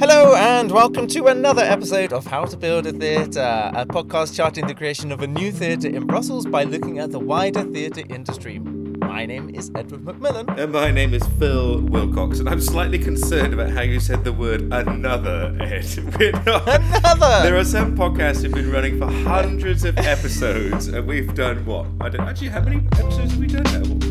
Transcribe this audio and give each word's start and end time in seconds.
Hello, 0.00 0.34
and 0.34 0.72
welcome 0.72 1.06
to 1.08 1.26
another 1.26 1.60
episode 1.60 2.14
of 2.14 2.24
How 2.24 2.46
to 2.46 2.56
Build 2.56 2.86
a 2.86 2.92
Theatre, 2.92 3.70
a 3.74 3.84
podcast 3.84 4.34
charting 4.34 4.66
the 4.66 4.74
creation 4.74 5.12
of 5.12 5.20
a 5.20 5.26
new 5.26 5.52
theatre 5.52 5.88
in 5.88 6.06
Brussels 6.06 6.46
by 6.46 6.64
looking 6.64 6.98
at 6.98 7.10
the 7.10 7.18
wider 7.18 7.64
theatre 7.64 8.04
industry. 8.08 8.60
My 8.60 9.26
name 9.26 9.50
is 9.50 9.70
Edward 9.74 10.06
McMillan. 10.06 10.58
And 10.58 10.72
my 10.72 10.90
name 10.90 11.12
is 11.12 11.22
Phil 11.38 11.82
Wilcox, 11.82 12.38
and 12.38 12.48
I'm 12.48 12.62
slightly 12.62 12.98
concerned 12.98 13.52
about 13.52 13.72
how 13.72 13.82
you 13.82 14.00
said 14.00 14.24
the 14.24 14.32
word 14.32 14.62
another, 14.72 15.54
Ed. 15.60 15.84
We're 16.18 16.32
not. 16.44 16.66
Another! 16.66 17.42
There 17.42 17.58
are 17.58 17.64
some 17.64 17.94
podcasts 17.94 18.40
who've 18.40 18.54
been 18.54 18.72
running 18.72 18.98
for 18.98 19.10
hundreds 19.10 19.84
of 19.84 19.98
episodes, 19.98 20.88
and 20.88 21.06
we've 21.06 21.34
done 21.34 21.66
what? 21.66 21.86
I 22.00 22.08
don't 22.08 22.26
actually. 22.26 22.48
How 22.48 22.62
many 22.62 22.78
episodes 22.92 23.32
have 23.32 23.38
we 23.38 23.48
done 23.48 23.64
now? 23.64 24.09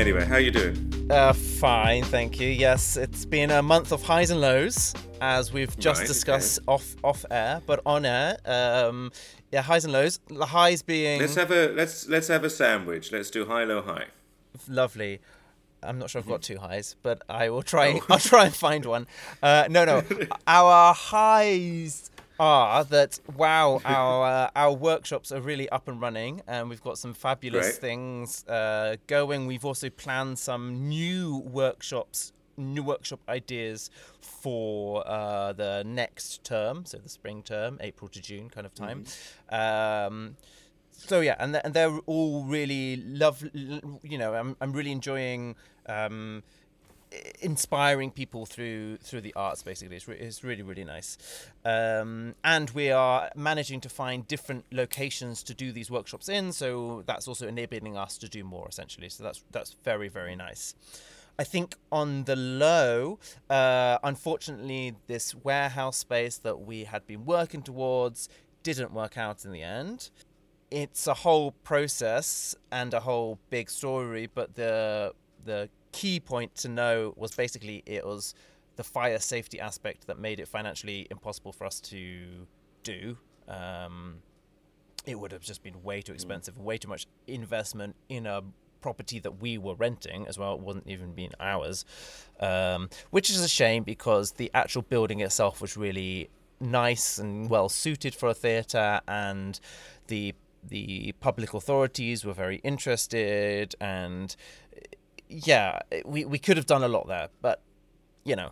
Anyway, 0.00 0.24
how 0.24 0.38
you 0.38 0.50
doing? 0.50 1.06
Uh, 1.10 1.34
fine, 1.34 2.02
thank 2.04 2.40
you. 2.40 2.48
Yes, 2.48 2.96
it's 2.96 3.26
been 3.26 3.50
a 3.50 3.60
month 3.60 3.92
of 3.92 4.02
highs 4.02 4.30
and 4.30 4.40
lows, 4.40 4.94
as 5.20 5.52
we've 5.52 5.78
just 5.78 6.00
Right, 6.00 6.06
discussed 6.08 6.58
off 6.66 6.96
off 7.04 7.22
air, 7.30 7.60
but 7.66 7.82
on 7.84 8.06
air. 8.06 8.38
Um, 8.46 9.12
yeah, 9.52 9.60
highs 9.60 9.84
and 9.84 9.92
lows. 9.92 10.18
The 10.28 10.46
highs 10.46 10.80
being 10.80 11.20
Let's 11.20 11.34
have 11.34 11.50
a 11.50 11.68
let's 11.74 12.08
let's 12.08 12.28
have 12.28 12.44
a 12.44 12.48
sandwich. 12.50 13.12
Let's 13.12 13.28
do 13.30 13.44
high, 13.44 13.64
low, 13.64 13.82
high. 13.82 14.06
lovely. 14.68 15.20
I'm 15.82 15.98
not 15.98 16.08
sure 16.08 16.20
I've 16.20 16.26
got 16.28 16.40
two 16.40 16.58
highs, 16.58 16.96
but 17.02 17.20
I 17.28 17.50
will 17.50 17.62
try. 17.62 18.00
I'll 18.08 18.18
try 18.18 18.46
and 18.46 18.54
find 18.54 18.86
one. 18.86 19.06
Uh, 19.42 19.66
no, 19.68 19.84
no. 19.84 20.02
Our 20.46 20.94
highs 20.94 22.09
are 22.40 22.82
that 22.84 23.20
wow, 23.36 23.80
our 23.84 24.24
uh, 24.24 24.50
our 24.56 24.72
workshops 24.72 25.30
are 25.30 25.40
really 25.40 25.68
up 25.68 25.86
and 25.86 26.00
running, 26.00 26.40
and 26.48 26.68
we've 26.68 26.82
got 26.82 26.98
some 26.98 27.14
fabulous 27.14 27.76
things 27.78 28.44
uh, 28.48 28.96
going. 29.06 29.46
We've 29.46 29.64
also 29.64 29.90
planned 29.90 30.38
some 30.38 30.88
new 30.88 31.38
workshops, 31.38 32.32
new 32.56 32.82
workshop 32.82 33.20
ideas 33.28 33.90
for 34.20 35.06
uh, 35.06 35.52
the 35.52 35.84
next 35.86 36.42
term, 36.42 36.84
so 36.86 36.98
the 36.98 37.08
spring 37.10 37.42
term, 37.42 37.78
April 37.80 38.08
to 38.08 38.20
June 38.20 38.48
kind 38.48 38.66
of 38.66 38.74
time. 38.74 39.04
Um, 39.50 40.36
so 40.90 41.20
yeah, 41.20 41.36
and 41.38 41.52
th- 41.54 41.62
and 41.64 41.74
they're 41.74 41.98
all 42.06 42.44
really 42.44 42.96
love. 42.96 43.44
You 43.54 44.18
know, 44.18 44.34
I'm 44.34 44.56
I'm 44.60 44.72
really 44.72 44.92
enjoying 44.92 45.56
um, 45.86 46.42
inspiring 47.40 48.10
people 48.10 48.46
through 48.46 48.98
through 48.98 49.20
the 49.20 49.34
arts. 49.34 49.62
Basically, 49.62 49.96
it's, 49.96 50.06
re- 50.08 50.18
it's 50.18 50.44
really 50.44 50.62
really 50.62 50.84
nice. 50.84 51.18
Um, 51.64 52.34
and 52.44 52.70
we 52.70 52.90
are 52.90 53.30
managing 53.34 53.80
to 53.82 53.88
find 53.88 54.26
different 54.26 54.64
locations 54.72 55.42
to 55.44 55.54
do 55.54 55.72
these 55.72 55.90
workshops 55.90 56.28
in. 56.28 56.52
So 56.52 57.02
that's 57.06 57.26
also 57.26 57.48
enabling 57.48 57.96
us 57.96 58.18
to 58.18 58.28
do 58.28 58.44
more 58.44 58.68
essentially. 58.68 59.08
So 59.08 59.24
that's 59.24 59.44
that's 59.50 59.76
very 59.84 60.08
very 60.08 60.36
nice. 60.36 60.74
I 61.38 61.44
think 61.44 61.76
on 61.90 62.24
the 62.24 62.36
low, 62.36 63.18
uh, 63.48 63.98
unfortunately, 64.02 64.96
this 65.06 65.34
warehouse 65.34 65.96
space 65.96 66.36
that 66.38 66.60
we 66.60 66.84
had 66.84 67.06
been 67.06 67.24
working 67.24 67.62
towards 67.62 68.28
didn't 68.62 68.92
work 68.92 69.16
out 69.16 69.44
in 69.46 69.52
the 69.52 69.62
end 69.62 70.10
it's 70.70 71.06
a 71.06 71.14
whole 71.14 71.52
process 71.64 72.54
and 72.70 72.94
a 72.94 73.00
whole 73.00 73.38
big 73.50 73.68
story 73.68 74.28
but 74.32 74.54
the 74.54 75.12
the 75.44 75.68
key 75.92 76.20
point 76.20 76.54
to 76.56 76.68
know 76.68 77.14
was 77.16 77.32
basically 77.32 77.82
it 77.86 78.04
was 78.04 78.34
the 78.76 78.84
fire 78.84 79.18
safety 79.18 79.60
aspect 79.60 80.06
that 80.06 80.18
made 80.18 80.40
it 80.40 80.48
financially 80.48 81.06
impossible 81.10 81.52
for 81.52 81.66
us 81.66 81.80
to 81.80 82.46
do. 82.82 83.16
Um, 83.48 84.18
it 85.06 85.18
would 85.18 85.32
have 85.32 85.42
just 85.42 85.62
been 85.62 85.82
way 85.82 86.02
too 86.02 86.12
expensive 86.12 86.58
way 86.58 86.78
too 86.78 86.88
much 86.88 87.06
investment 87.26 87.96
in 88.08 88.26
a 88.26 88.42
property 88.80 89.18
that 89.18 89.40
we 89.40 89.58
were 89.58 89.74
renting 89.74 90.26
as 90.26 90.38
well. 90.38 90.54
It 90.54 90.60
wasn't 90.60 90.86
even 90.88 91.12
being 91.12 91.32
ours. 91.38 91.84
Um, 92.38 92.88
which 93.10 93.30
is 93.30 93.40
a 93.42 93.48
shame 93.48 93.82
because 93.82 94.32
the 94.32 94.50
actual 94.54 94.82
building 94.82 95.20
itself 95.20 95.60
was 95.60 95.76
really 95.76 96.30
nice 96.60 97.18
and 97.18 97.48
well 97.48 97.68
suited 97.68 98.14
for 98.14 98.28
a 98.28 98.34
theatre 98.34 99.00
and 99.08 99.58
the 100.08 100.34
the 100.68 101.14
public 101.20 101.54
authorities 101.54 102.22
were 102.22 102.34
very 102.34 102.56
interested 102.56 103.74
and 103.80 104.36
yeah 105.30 105.78
we, 106.04 106.24
we 106.24 106.38
could 106.38 106.56
have 106.56 106.66
done 106.66 106.82
a 106.82 106.88
lot 106.88 107.06
there 107.08 107.28
but 107.40 107.62
you 108.24 108.36
know 108.36 108.50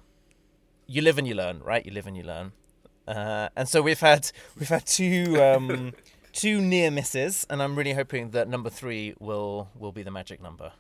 you 0.89 1.03
live 1.03 1.19
and 1.19 1.28
you 1.28 1.34
learn 1.34 1.61
right? 1.62 1.84
You 1.84 1.93
live 1.93 2.06
and 2.06 2.16
you 2.16 2.25
learn. 2.25 2.53
Uh, 3.06 3.49
and 3.55 3.69
so 3.69 3.81
we've 3.81 4.00
had 4.00 4.31
we've 4.59 4.69
had 4.69 4.87
two 4.87 5.41
um, 5.43 5.93
two 6.33 6.61
near 6.61 6.91
misses 6.91 7.47
and 7.49 7.62
i'm 7.62 7.75
really 7.75 7.94
hoping 7.94 8.31
that 8.31 8.49
number 8.49 8.71
three 8.71 9.15
will 9.19 9.71
will 9.78 9.93
be 9.93 10.03
the 10.03 10.11
magic 10.11 10.43
number. 10.43 10.72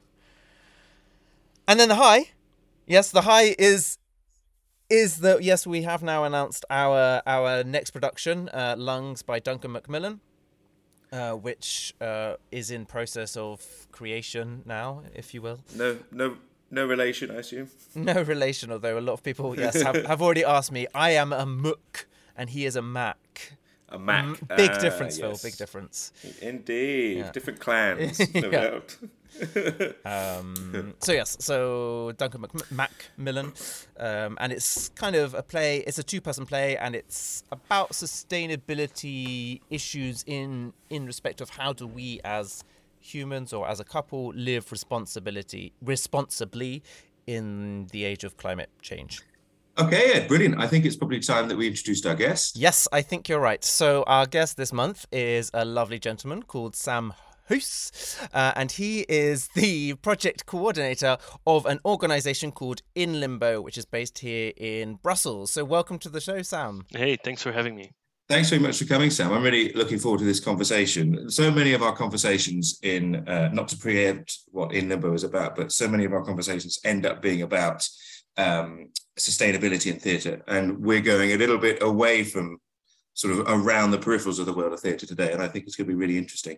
And 1.66 1.78
then 1.78 1.88
the 1.88 1.96
high. 1.96 2.30
Yes 2.86 3.10
the 3.10 3.22
high 3.22 3.54
is 3.58 3.98
is 4.90 5.18
that 5.18 5.42
yes 5.42 5.66
we 5.66 5.82
have 5.82 6.02
now 6.02 6.24
announced 6.24 6.64
our 6.70 7.22
our 7.26 7.62
next 7.64 7.90
production 7.90 8.48
uh, 8.50 8.74
lungs 8.78 9.22
by 9.22 9.38
duncan 9.38 9.72
macmillan 9.72 10.20
uh, 11.12 11.32
which 11.32 11.94
uh, 12.00 12.34
is 12.50 12.70
in 12.70 12.86
process 12.86 13.36
of 13.36 13.86
creation 13.92 14.62
now 14.66 15.02
if 15.14 15.34
you 15.34 15.42
will. 15.42 15.60
No, 15.74 15.98
no, 16.10 16.36
no 16.70 16.86
relation, 16.86 17.30
I 17.30 17.36
assume. 17.36 17.68
no 17.94 18.22
relation 18.22 18.70
although 18.72 18.98
a 18.98 19.00
lot 19.00 19.14
of 19.14 19.22
people 19.22 19.58
yes 19.58 19.82
have, 19.82 20.06
have 20.06 20.22
already 20.22 20.44
asked 20.44 20.72
me. 20.72 20.86
I 20.94 21.10
am 21.10 21.32
a 21.32 21.46
mook 21.46 22.06
and 22.36 22.50
he 22.50 22.66
is 22.66 22.76
a 22.76 22.82
mac 22.82 23.52
A 23.90 23.98
Mac. 23.98 24.24
Mm, 24.26 24.56
big 24.56 24.70
Ah, 24.70 24.78
difference 24.78 25.18
phil 25.18 25.38
big 25.42 25.56
difference 25.56 26.12
Indeed, 26.42 27.18
Yeah. 27.18 27.30
different 27.32 27.58
clans, 27.60 28.18
no 28.34 28.50
doubt. 28.50 28.96
Um, 30.04 30.94
so 31.00 31.12
yes, 31.12 31.36
so 31.38 32.12
Duncan 32.16 32.40
Mac- 32.40 32.70
Macmillan, 32.72 33.52
um, 33.98 34.36
and 34.40 34.52
it's 34.52 34.88
kind 34.90 35.14
of 35.14 35.34
a 35.34 35.42
play. 35.42 35.78
It's 35.86 35.98
a 35.98 36.02
two-person 36.02 36.44
play, 36.46 36.76
and 36.76 36.96
it's 36.96 37.44
about 37.52 37.90
sustainability 37.92 39.60
issues 39.70 40.24
in 40.26 40.72
in 40.90 41.06
respect 41.06 41.40
of 41.40 41.50
how 41.50 41.72
do 41.72 41.86
we 41.86 42.20
as 42.24 42.64
humans 43.00 43.52
or 43.52 43.68
as 43.68 43.80
a 43.80 43.84
couple 43.84 44.32
live 44.34 44.72
responsibility 44.72 45.72
responsibly 45.82 46.82
in 47.26 47.86
the 47.92 48.04
age 48.04 48.24
of 48.24 48.36
climate 48.36 48.70
change. 48.82 49.22
Okay, 49.80 50.10
Ed, 50.14 50.26
brilliant. 50.26 50.60
I 50.60 50.66
think 50.66 50.84
it's 50.84 50.96
probably 50.96 51.20
time 51.20 51.46
that 51.46 51.56
we 51.56 51.68
introduced 51.68 52.04
our 52.04 52.16
guest. 52.16 52.56
Yes, 52.56 52.88
I 52.90 53.00
think 53.00 53.28
you're 53.28 53.38
right. 53.38 53.62
So 53.62 54.02
our 54.08 54.26
guest 54.26 54.56
this 54.56 54.72
month 54.72 55.06
is 55.12 55.52
a 55.54 55.64
lovely 55.64 56.00
gentleman 56.00 56.42
called 56.42 56.74
Sam 56.74 57.14
Hus, 57.48 58.18
uh, 58.34 58.54
and 58.56 58.72
he 58.72 59.06
is 59.08 59.46
the 59.54 59.94
project 59.94 60.46
coordinator 60.46 61.16
of 61.46 61.64
an 61.64 61.78
organisation 61.84 62.50
called 62.50 62.82
In 62.96 63.20
Limbo, 63.20 63.60
which 63.60 63.78
is 63.78 63.84
based 63.84 64.18
here 64.18 64.52
in 64.56 64.96
Brussels. 64.96 65.52
So 65.52 65.64
welcome 65.64 66.00
to 66.00 66.08
the 66.08 66.20
show, 66.20 66.42
Sam. 66.42 66.84
Hey, 66.90 67.14
thanks 67.14 67.44
for 67.44 67.52
having 67.52 67.76
me. 67.76 67.92
Thanks 68.28 68.50
very 68.50 68.60
much 68.60 68.80
for 68.80 68.84
coming, 68.84 69.10
Sam. 69.10 69.32
I'm 69.32 69.44
really 69.44 69.72
looking 69.74 70.00
forward 70.00 70.18
to 70.18 70.24
this 70.24 70.40
conversation. 70.40 71.30
So 71.30 71.52
many 71.52 71.72
of 71.72 71.82
our 71.82 71.94
conversations 71.94 72.80
in, 72.82 73.26
uh, 73.28 73.50
not 73.52 73.68
to 73.68 73.78
preempt 73.78 74.40
what 74.50 74.74
In 74.74 74.88
Limbo 74.88 75.14
is 75.14 75.22
about, 75.22 75.54
but 75.54 75.70
so 75.70 75.88
many 75.88 76.04
of 76.04 76.12
our 76.12 76.24
conversations 76.24 76.80
end 76.84 77.06
up 77.06 77.22
being 77.22 77.42
about 77.42 77.88
um, 78.38 78.88
sustainability 79.18 79.92
in 79.92 79.98
theatre. 79.98 80.42
And 80.48 80.78
we're 80.78 81.00
going 81.00 81.32
a 81.32 81.36
little 81.36 81.58
bit 81.58 81.82
away 81.82 82.24
from 82.24 82.58
sort 83.18 83.34
of 83.34 83.40
around 83.48 83.90
the 83.90 83.98
peripherals 83.98 84.38
of 84.38 84.46
the 84.46 84.52
world 84.52 84.72
of 84.72 84.80
theatre 84.80 85.04
today. 85.04 85.32
And 85.32 85.42
I 85.42 85.48
think 85.48 85.66
it's 85.66 85.74
going 85.74 85.86
to 85.86 85.92
be 85.92 85.98
really 85.98 86.16
interesting. 86.16 86.56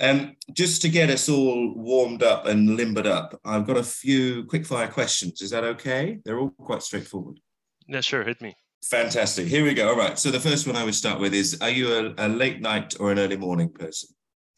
Um, 0.00 0.34
just 0.52 0.82
to 0.82 0.88
get 0.88 1.08
us 1.08 1.28
all 1.28 1.72
warmed 1.76 2.24
up 2.24 2.46
and 2.46 2.76
limbered 2.76 3.06
up, 3.06 3.38
I've 3.44 3.66
got 3.66 3.76
a 3.76 3.84
few 3.84 4.44
quickfire 4.44 4.90
questions. 4.90 5.40
Is 5.40 5.50
that 5.50 5.62
okay? 5.62 6.18
They're 6.24 6.40
all 6.40 6.50
quite 6.50 6.82
straightforward. 6.82 7.38
Yeah, 7.86 8.00
sure, 8.00 8.24
hit 8.24 8.40
me. 8.40 8.56
Fantastic. 8.84 9.46
Here 9.46 9.62
we 9.62 9.74
go. 9.74 9.90
All 9.90 9.96
right. 9.96 10.18
So 10.18 10.30
the 10.30 10.40
first 10.40 10.66
one 10.66 10.74
I 10.74 10.84
would 10.84 10.94
start 10.94 11.20
with 11.20 11.34
is: 11.34 11.58
Are 11.60 11.70
you 11.70 11.92
a, 11.92 12.26
a 12.26 12.28
late 12.28 12.60
night 12.60 12.96
or 12.98 13.12
an 13.12 13.18
early 13.18 13.36
morning 13.36 13.68
person? 13.68 14.08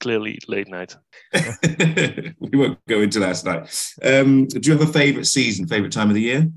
Clearly 0.00 0.38
late 0.48 0.68
night. 0.68 0.96
we 2.38 2.50
won't 2.54 2.78
go 2.88 3.00
into 3.00 3.20
last 3.20 3.44
night. 3.44 3.62
Um, 4.02 4.46
do 4.46 4.60
you 4.62 4.76
have 4.76 4.88
a 4.88 4.92
favorite 4.92 5.26
season, 5.26 5.66
favorite 5.66 5.92
time 5.92 6.08
of 6.08 6.14
the 6.14 6.22
year? 6.22 6.48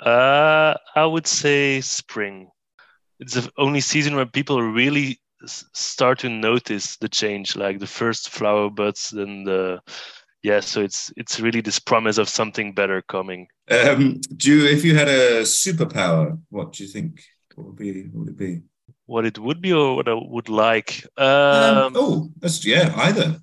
Uh, 0.00 0.74
I 0.94 1.04
would 1.04 1.26
say 1.26 1.80
spring. 1.80 2.50
It's 3.20 3.34
the 3.34 3.50
only 3.58 3.80
season 3.80 4.16
where 4.16 4.26
people 4.26 4.62
really 4.62 5.20
start 5.46 6.20
to 6.20 6.28
notice 6.28 6.96
the 6.98 7.08
change, 7.08 7.56
like 7.56 7.78
the 7.78 7.86
first 7.86 8.30
flower 8.30 8.70
buds, 8.70 9.12
and 9.12 9.46
the 9.46 9.80
yeah. 10.42 10.60
So 10.60 10.82
it's 10.82 11.12
it's 11.16 11.40
really 11.40 11.60
this 11.60 11.78
promise 11.78 12.18
of 12.18 12.28
something 12.28 12.74
better 12.74 13.02
coming. 13.02 13.48
Um, 13.70 14.20
do 14.36 14.52
you, 14.54 14.66
if 14.66 14.84
you 14.84 14.96
had 14.96 15.08
a 15.08 15.42
superpower, 15.42 16.40
what 16.50 16.72
do 16.72 16.84
you 16.84 16.90
think? 16.90 17.22
What 17.54 17.66
would 17.68 17.76
be? 17.76 18.04
What 18.04 18.20
would 18.20 18.28
it 18.28 18.36
be? 18.36 18.62
What 19.06 19.26
it 19.26 19.38
would 19.38 19.60
be 19.60 19.72
or 19.72 19.96
what 19.96 20.08
I 20.08 20.14
would 20.14 20.48
like. 20.48 21.04
Um, 21.16 21.88
Um, 21.88 21.92
oh, 21.96 22.30
that's 22.40 22.64
yeah. 22.64 22.92
Either. 22.96 23.40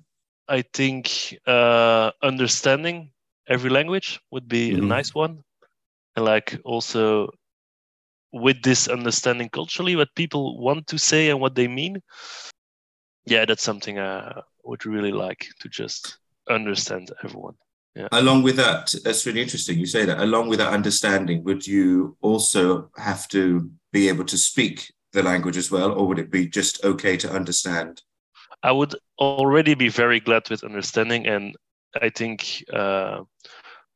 I 0.48 0.62
think 0.62 1.38
uh, 1.46 2.10
understanding 2.22 3.12
every 3.48 3.70
language 3.70 4.20
would 4.30 4.48
be 4.48 4.72
Mhm. 4.72 4.78
a 4.78 4.86
nice 4.86 5.14
one, 5.14 5.42
and 6.16 6.24
like 6.24 6.58
also 6.64 7.30
with 8.32 8.62
this 8.62 8.88
understanding 8.88 9.48
culturally 9.48 9.96
what 9.96 10.14
people 10.14 10.58
want 10.58 10.86
to 10.88 10.98
say 10.98 11.30
and 11.30 11.40
what 11.40 11.54
they 11.54 11.68
mean. 11.68 12.02
yeah, 13.26 13.44
that's 13.44 13.62
something 13.62 13.98
I 13.98 14.40
would 14.64 14.86
really 14.86 15.12
like 15.12 15.46
to 15.60 15.68
just 15.68 16.18
understand 16.48 17.12
everyone. 17.24 17.54
Yeah. 17.94 18.08
Along 18.12 18.42
with 18.42 18.56
that, 18.56 18.94
that's 19.04 19.24
really 19.24 19.40
interesting. 19.40 19.78
You 19.78 19.86
say 19.86 20.04
that. 20.04 20.20
Along 20.20 20.48
with 20.48 20.58
that 20.58 20.72
understanding, 20.72 21.42
would 21.44 21.66
you 21.66 22.16
also 22.20 22.90
have 22.96 23.26
to 23.28 23.70
be 23.92 24.08
able 24.08 24.24
to 24.26 24.36
speak 24.36 24.92
the 25.12 25.22
language 25.22 25.56
as 25.56 25.70
well, 25.70 25.92
or 25.92 26.06
would 26.06 26.18
it 26.18 26.30
be 26.30 26.46
just 26.46 26.84
okay 26.84 27.16
to 27.16 27.32
understand? 27.32 28.02
I 28.62 28.72
would 28.72 28.94
already 29.18 29.74
be 29.74 29.88
very 29.88 30.20
glad 30.20 30.50
with 30.50 30.62
understanding, 30.62 31.26
and 31.26 31.56
I 32.00 32.10
think 32.10 32.64
uh, 32.70 33.20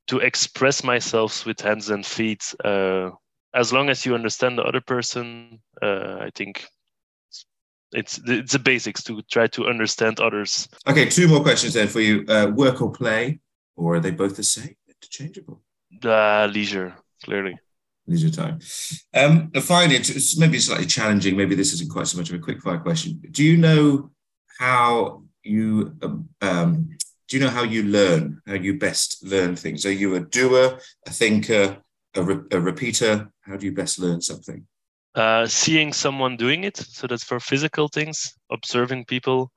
to 0.09 0.19
express 0.19 0.83
myself 0.83 1.47
with 1.47 1.61
hands 1.61 1.91
and 1.91 2.05
feet, 2.05 2.55
uh, 2.65 3.11
as 3.55 3.73
long 3.73 3.89
as 3.91 4.07
you 4.07 4.15
understand 4.15 4.59
the 4.59 4.63
other 4.63 4.81
person, 4.81 5.61
uh, 5.83 6.17
I 6.21 6.31
think 6.35 6.67
it's 7.93 8.21
it's 8.25 8.53
the 8.53 8.59
basics 8.59 9.03
to 9.05 9.23
try 9.23 9.47
to 9.49 9.67
understand 9.67 10.21
others. 10.21 10.69
Okay, 10.87 11.09
two 11.09 11.29
more 11.29 11.43
questions 11.43 11.75
then 11.75 11.89
for 11.89 12.01
you: 12.01 12.25
uh, 12.29 12.51
work 12.55 12.81
or 12.81 12.93
play, 12.93 13.41
or 13.77 13.95
are 13.95 14.01
they 14.01 14.13
both 14.13 14.37
the 14.37 14.45
same, 14.45 14.77
interchangeable? 14.89 15.63
Uh, 16.05 16.47
leisure, 16.47 16.95
clearly. 17.25 17.59
Leisure 18.07 18.31
time. 18.31 18.59
Um, 19.15 19.51
finally, 19.61 19.97
it's 19.97 20.39
maybe 20.39 20.59
slightly 20.59 20.87
challenging. 20.87 21.37
Maybe 21.37 21.55
this 21.55 21.73
isn't 21.75 21.91
quite 21.91 22.07
so 22.07 22.19
much 22.19 22.31
of 22.31 22.37
a 22.37 22.39
quick 22.39 22.61
fire 22.61 22.79
question. 22.79 23.21
Do 23.31 23.45
you 23.45 23.57
know 23.57 24.11
how 24.59 25.23
you 25.43 25.97
um, 26.03 26.29
um, 26.41 26.91
do 27.31 27.39
you 27.39 27.45
know 27.45 27.51
how 27.51 27.63
you 27.63 27.85
learn? 27.85 28.43
How 28.47 28.55
you 28.55 28.79
best 28.79 29.25
learn 29.25 29.57
things? 29.57 29.87
Are 29.87 29.93
you 29.93 30.17
a 30.17 30.21
doer, 30.21 30.79
a 31.07 31.11
thinker, 31.11 31.79
a, 32.15 32.23
re- 32.23 32.47
a 32.51 32.61
repeater? 32.61 33.31
How 33.43 33.57
do 33.57 33.65
you 33.65 33.73
best 33.73 33.99
learn 33.99 34.21
something? 34.21 34.67
uh, 35.15 35.47
seeing 35.47 35.93
someone 35.93 36.37
doing 36.37 36.65
it 36.65 36.77
so 36.77 37.07
that's 37.07 37.25
for 37.25 37.41
physical 37.41 37.89
things 37.89 38.33
observing 38.53 39.05
people 39.05 39.51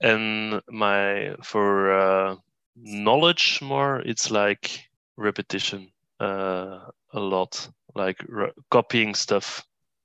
and 0.00 0.60
my 0.68 1.34
for 1.42 1.92
uh, 1.92 2.36
knowledge 2.76 3.60
more 3.62 4.00
it's 4.00 4.30
like 4.30 4.80
repetition 5.16 5.90
uh, 6.20 6.80
a 7.12 7.20
lot 7.20 7.68
like 7.94 8.24
re- 8.28 8.52
copying 8.70 9.14
stuff 9.14 9.64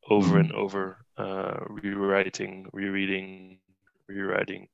over 0.10 0.38
and 0.38 0.52
over 0.52 0.98
uh, 1.18 1.58
rewriting 1.70 2.68
rereading 2.74 3.60
rewriting 4.08 4.68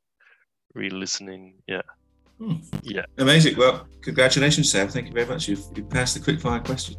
re-listening 0.73 1.55
yeah 1.67 1.81
Hmm. 2.39 2.55
yeah 2.83 3.03
Amazing. 3.17 3.57
Well, 3.57 3.85
congratulations, 4.01 4.71
Sam. 4.71 4.87
Thank 4.87 5.07
you 5.07 5.13
very 5.13 5.25
much. 5.25 5.49
You've, 5.49 5.63
you've 5.75 5.89
passed 5.89 6.15
the 6.15 6.21
quick 6.21 6.39
fire 6.39 6.61
questions. 6.61 6.97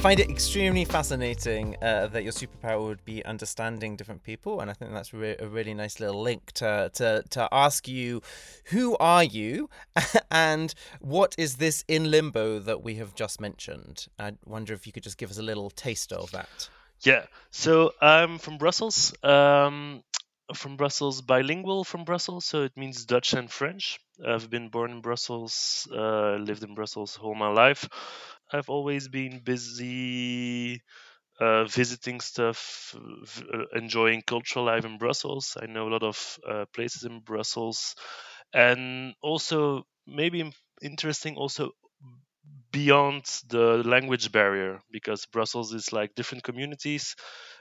Find 0.00 0.18
it 0.18 0.30
extremely 0.30 0.86
fascinating 0.86 1.76
uh, 1.82 2.06
that 2.06 2.22
your 2.22 2.32
superpower 2.32 2.86
would 2.86 3.04
be 3.04 3.22
understanding 3.26 3.96
different 3.96 4.22
people, 4.22 4.60
and 4.60 4.70
I 4.70 4.72
think 4.72 4.92
that's 4.92 5.12
re- 5.12 5.36
a 5.38 5.46
really 5.46 5.74
nice 5.74 6.00
little 6.00 6.22
link 6.22 6.52
to, 6.52 6.90
to 6.94 7.22
to 7.28 7.48
ask 7.52 7.86
you, 7.86 8.22
who 8.66 8.96
are 8.96 9.22
you, 9.22 9.68
and 10.30 10.74
what 11.00 11.34
is 11.36 11.56
this 11.56 11.84
in 11.86 12.10
limbo 12.10 12.58
that 12.60 12.82
we 12.82 12.94
have 12.94 13.14
just 13.14 13.42
mentioned? 13.42 14.06
I 14.18 14.32
wonder 14.46 14.72
if 14.72 14.86
you 14.86 14.92
could 14.92 15.02
just 15.02 15.18
give 15.18 15.30
us 15.30 15.38
a 15.38 15.42
little 15.42 15.68
taste 15.68 16.14
of 16.14 16.30
that. 16.30 16.70
Yeah, 17.02 17.26
so 17.50 17.92
I'm 18.00 18.38
from 18.38 18.56
Brussels. 18.56 19.12
Um, 19.22 20.02
from 20.54 20.76
Brussels, 20.76 21.20
bilingual 21.20 21.84
from 21.84 22.04
Brussels, 22.04 22.44
so 22.46 22.62
it 22.62 22.76
means 22.76 23.04
Dutch 23.04 23.34
and 23.34 23.50
French. 23.50 24.00
I've 24.26 24.50
been 24.50 24.68
born 24.68 24.90
in 24.90 25.00
Brussels, 25.00 25.86
uh, 25.94 26.36
lived 26.36 26.64
in 26.64 26.74
Brussels 26.74 27.18
all 27.22 27.34
my 27.34 27.48
life. 27.48 27.88
I've 28.52 28.68
always 28.68 29.08
been 29.08 29.40
busy 29.40 30.82
uh, 31.40 31.64
visiting 31.66 32.20
stuff, 32.20 32.94
uh, 33.52 33.64
enjoying 33.74 34.22
cultural 34.22 34.66
life 34.66 34.84
in 34.84 34.98
Brussels. 34.98 35.56
I 35.60 35.66
know 35.66 35.88
a 35.88 35.92
lot 35.92 36.02
of 36.04 36.38
uh, 36.48 36.66
places 36.74 37.04
in 37.04 37.20
Brussels, 37.20 37.96
and 38.54 39.14
also 39.22 39.84
maybe 40.06 40.52
interesting 40.82 41.36
also 41.36 41.72
beyond 42.72 43.24
the 43.48 43.82
language 43.84 44.30
barrier 44.32 44.80
because 44.90 45.26
Brussels 45.26 45.72
is 45.74 45.92
like 45.92 46.14
different 46.14 46.44
communities, 46.44 47.16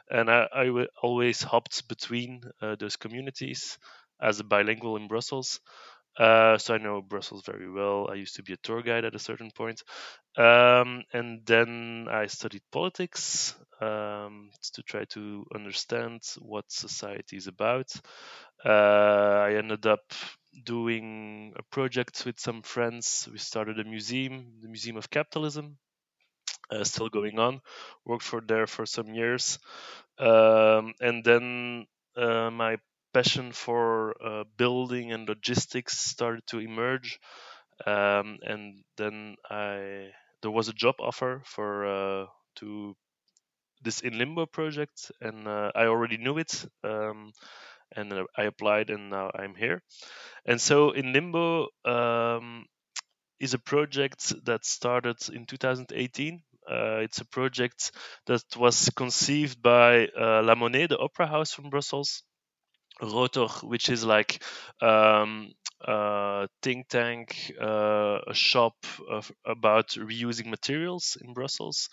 and 0.10 0.30
I, 0.30 0.48
I 0.54 0.88
always 1.02 1.42
hopped 1.42 1.88
between 1.88 2.42
uh, 2.62 2.76
those 2.76 2.96
communities 2.98 3.78
as 4.22 4.40
a 4.40 4.44
bilingual 4.44 4.98
in 4.98 5.08
Brussels. 5.08 5.60
Uh, 6.18 6.58
so 6.58 6.76
I 6.76 6.78
know 6.80 7.02
Brussels 7.02 7.44
very 7.46 7.70
well. 7.70 8.10
I 8.12 8.16
used 8.16 8.36
to 8.36 8.44
be 8.44 8.54
a 8.54 8.58
tour 8.58 8.82
guide 8.82 9.06
at 9.06 9.16
a 9.16 9.20
certain 9.20 9.52
point, 9.52 9.82
um, 10.38 11.04
and 11.14 11.46
then 11.46 12.08
I 12.10 12.28
studied 12.28 12.64
politics 12.72 13.56
um, 13.82 14.52
to 14.74 14.84
try 14.84 15.06
to 15.06 15.46
understand 15.56 16.22
what 16.40 16.72
society 16.72 17.38
is 17.38 17.48
about. 17.48 17.92
Uh, 18.66 18.70
I 19.48 19.56
ended 19.56 19.86
up 19.88 20.02
doing 20.66 21.54
a 21.58 21.64
project 21.64 22.26
with 22.26 22.40
some 22.40 22.62
friends. 22.64 23.28
We 23.32 23.38
started 23.40 23.80
a 23.80 23.86
museum, 23.86 24.60
the 24.62 24.68
Museum 24.70 24.98
of 24.98 25.10
Capitalism, 25.10 25.78
uh, 26.72 26.84
still 26.84 27.10
going 27.10 27.40
on. 27.40 27.62
Worked 28.06 28.24
for 28.24 28.42
there 28.42 28.68
for 28.68 28.86
some 28.86 29.14
years, 29.14 29.60
um, 30.20 30.94
and 31.02 31.24
then 31.24 31.88
uh, 32.18 32.52
my 32.52 32.78
passion 33.14 33.52
for 33.52 34.16
uh, 34.24 34.44
building 34.58 35.12
and 35.12 35.28
logistics 35.28 35.98
started 35.98 36.46
to 36.48 36.60
emerge. 36.60 37.20
Um, 37.86 38.40
and 38.44 38.84
then 38.98 39.36
I 39.50 40.12
there 40.42 40.52
was 40.52 40.70
a 40.70 40.74
job 40.74 40.96
offer 41.00 41.42
for 41.46 41.86
uh, 41.86 42.26
to 42.58 42.96
this 43.82 44.02
in 44.02 44.18
limbo 44.18 44.46
project, 44.46 45.12
and 45.22 45.48
uh, 45.48 45.72
I 45.76 45.86
already 45.86 46.18
knew 46.18 46.38
it. 46.38 46.66
Um, 46.84 47.32
and 47.96 48.14
uh, 48.14 48.26
I 48.38 48.44
applied, 48.44 48.90
and 48.90 49.10
now 49.10 49.32
I'm 49.34 49.56
here. 49.56 49.82
And 50.46 50.62
so 50.62 50.92
in 50.92 51.14
limbo 51.14 51.68
um, 51.86 52.66
is 53.40 53.54
a 53.54 53.60
project 53.60 54.34
that 54.46 54.66
started 54.66 55.18
in 55.34 55.46
2018. 55.46 56.42
Uh, 56.70 57.00
it's 57.02 57.20
a 57.20 57.26
project 57.26 57.92
that 58.28 58.44
was 58.56 58.90
conceived 58.96 59.62
by 59.62 60.08
uh, 60.08 60.44
La 60.44 60.54
Monnaie, 60.54 60.88
the 60.88 61.00
opera 61.00 61.26
house 61.26 61.52
from 61.52 61.72
Brussels, 61.72 62.22
Rotor, 63.02 63.48
which 63.64 63.90
is 63.90 64.04
like 64.04 64.44
um, 64.82 65.52
a 65.82 66.48
think 66.62 66.90
tank, 66.90 67.54
uh, 67.62 68.20
a 68.28 68.34
shop 68.34 68.76
of, 69.10 69.32
about 69.46 69.90
reusing 69.90 70.48
materials 70.48 71.18
in 71.22 71.34
Brussels, 71.34 71.90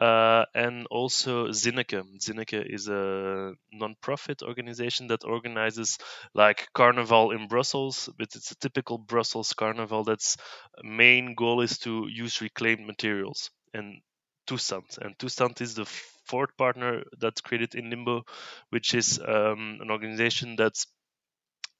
uh, 0.00 0.44
and 0.54 0.86
also 0.90 1.48
Zinneke. 1.48 2.02
Zinneke 2.20 2.64
is 2.72 2.88
a 2.88 3.52
non-profit 3.72 4.42
organization 4.42 5.08
that 5.08 5.24
organizes 5.24 5.98
like 6.34 6.68
carnival 6.74 7.30
in 7.32 7.48
Brussels, 7.48 8.08
but 8.18 8.28
it's 8.34 8.50
a 8.52 8.56
typical 8.56 8.98
Brussels 8.98 9.52
carnival. 9.52 10.04
That's 10.04 10.36
main 10.82 11.34
goal 11.34 11.62
is 11.62 11.78
to 11.78 12.06
use 12.08 12.40
reclaimed 12.40 12.86
materials 12.86 13.50
and 13.72 14.00
Toestand. 14.46 14.98
And 14.98 15.16
Toestand 15.18 15.60
is 15.60 15.74
the 15.74 15.86
fourth 16.26 16.56
partner 16.56 17.04
that's 17.18 17.40
created 17.40 17.74
in 17.74 17.90
Limbo, 17.90 18.24
which 18.70 18.94
is 18.94 19.18
um, 19.20 19.78
an 19.80 19.90
organization 19.90 20.56
that 20.56 20.74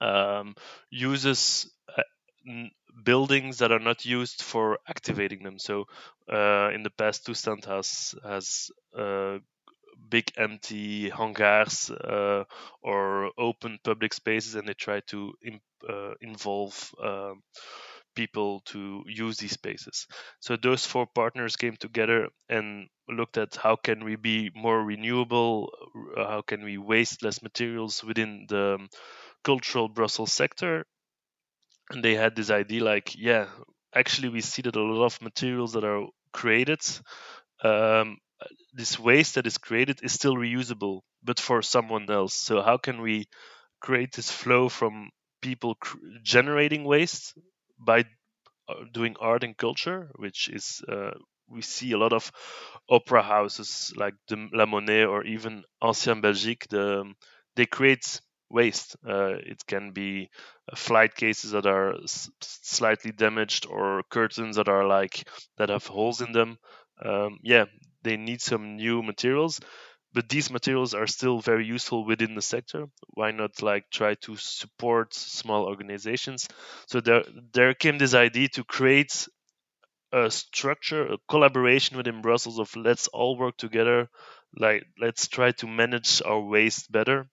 um, 0.00 0.54
uses 0.90 1.70
uh, 1.96 2.02
n- 2.48 2.70
buildings 3.04 3.58
that 3.58 3.72
are 3.72 3.78
not 3.78 4.04
used 4.04 4.42
for 4.42 4.78
activating 4.88 5.42
them. 5.42 5.58
So 5.58 5.86
uh, 6.32 6.70
in 6.74 6.82
the 6.82 6.90
past, 6.90 7.26
Toestand 7.26 7.64
has 7.66 8.14
has 8.24 8.70
uh, 8.96 9.38
big 10.10 10.32
empty 10.36 11.10
hangars 11.10 11.90
uh, 11.90 12.44
or 12.82 13.32
open 13.38 13.78
public 13.84 14.14
spaces, 14.14 14.54
and 14.54 14.68
they 14.68 14.74
try 14.74 15.00
to 15.08 15.34
im- 15.44 15.60
uh, 15.88 16.14
involve. 16.20 16.94
People 18.16 18.60
to 18.66 19.04
use 19.06 19.36
these 19.36 19.52
spaces. 19.52 20.06
So 20.40 20.56
those 20.56 20.84
four 20.86 21.06
partners 21.06 21.56
came 21.56 21.76
together 21.76 22.28
and 22.48 22.88
looked 23.08 23.38
at 23.38 23.54
how 23.54 23.76
can 23.76 24.04
we 24.04 24.16
be 24.16 24.50
more 24.54 24.82
renewable, 24.82 25.70
uh, 26.16 26.26
how 26.26 26.42
can 26.42 26.64
we 26.64 26.78
waste 26.78 27.22
less 27.22 27.42
materials 27.42 28.02
within 28.02 28.46
the 28.48 28.74
um, 28.74 28.88
cultural 29.44 29.88
Brussels 29.88 30.32
sector. 30.32 30.84
And 31.90 32.02
they 32.02 32.16
had 32.16 32.34
this 32.34 32.50
idea 32.50 32.82
like, 32.82 33.14
yeah, 33.16 33.46
actually 33.94 34.30
we 34.30 34.40
see 34.40 34.62
that 34.62 34.74
a 34.74 34.82
lot 34.82 35.06
of 35.06 35.22
materials 35.22 35.74
that 35.74 35.84
are 35.84 36.06
created, 36.32 36.80
um, 37.62 38.18
this 38.72 38.98
waste 38.98 39.36
that 39.36 39.46
is 39.46 39.58
created 39.58 40.00
is 40.02 40.12
still 40.12 40.34
reusable, 40.34 41.00
but 41.22 41.40
for 41.40 41.62
someone 41.62 42.10
else. 42.10 42.34
So 42.34 42.60
how 42.60 42.76
can 42.76 43.00
we 43.00 43.26
create 43.80 44.12
this 44.12 44.30
flow 44.30 44.68
from 44.68 45.10
people 45.40 45.76
generating 46.22 46.84
waste 46.84 47.34
by 47.78 48.04
uh, 48.68 48.84
doing 48.92 49.16
art 49.20 49.44
and 49.44 49.56
culture, 49.56 50.10
which 50.16 50.48
is 50.48 50.82
uh, 50.88 51.12
we 51.48 51.62
see 51.62 51.92
a 51.92 51.98
lot 51.98 52.12
of 52.12 52.32
opera 52.88 53.22
houses 53.22 53.92
like 53.96 54.14
the 54.28 54.48
La 54.52 54.66
Monnaie 54.66 55.08
or 55.08 55.24
even 55.24 55.64
Ancienne 55.82 56.20
Belgique. 56.20 56.66
The, 56.68 57.12
they 57.56 57.66
create 57.66 58.20
waste. 58.50 58.96
Uh, 59.06 59.34
it 59.38 59.64
can 59.66 59.92
be 59.92 60.30
uh, 60.72 60.76
flight 60.76 61.14
cases 61.14 61.52
that 61.52 61.66
are 61.66 61.94
s- 62.04 62.30
slightly 62.40 63.12
damaged 63.12 63.66
or 63.66 64.02
curtains 64.10 64.56
that 64.56 64.68
are 64.68 64.86
like 64.86 65.28
that 65.58 65.68
have 65.70 65.86
holes 65.86 66.20
in 66.20 66.32
them. 66.32 66.58
Um, 67.04 67.38
yeah, 67.42 67.66
they 68.02 68.16
need 68.16 68.40
some 68.40 68.76
new 68.76 69.02
materials, 69.02 69.60
but 70.16 70.30
these 70.30 70.50
materials 70.50 70.94
are 70.94 71.06
still 71.06 71.40
very 71.40 71.66
useful 71.66 72.06
within 72.06 72.34
the 72.34 72.42
sector. 72.42 72.86
Why 73.10 73.32
not 73.32 73.62
like 73.62 73.90
try 73.90 74.14
to 74.26 74.36
support 74.36 75.14
small 75.14 75.66
organizations? 75.66 76.48
So 76.88 77.02
there 77.02 77.24
there 77.52 77.74
came 77.74 77.98
this 77.98 78.14
idea 78.14 78.48
to 78.56 78.64
create 78.64 79.28
a 80.12 80.30
structure, 80.30 81.06
a 81.14 81.18
collaboration 81.28 81.98
within 81.98 82.22
Brussels 82.22 82.58
of 82.58 82.74
let's 82.76 83.08
all 83.08 83.38
work 83.38 83.58
together, 83.58 84.08
like 84.56 84.84
let's 85.00 85.28
try 85.28 85.52
to 85.52 85.66
manage 85.68 86.22
our 86.22 86.40
waste 86.40 86.90
better 86.90 87.28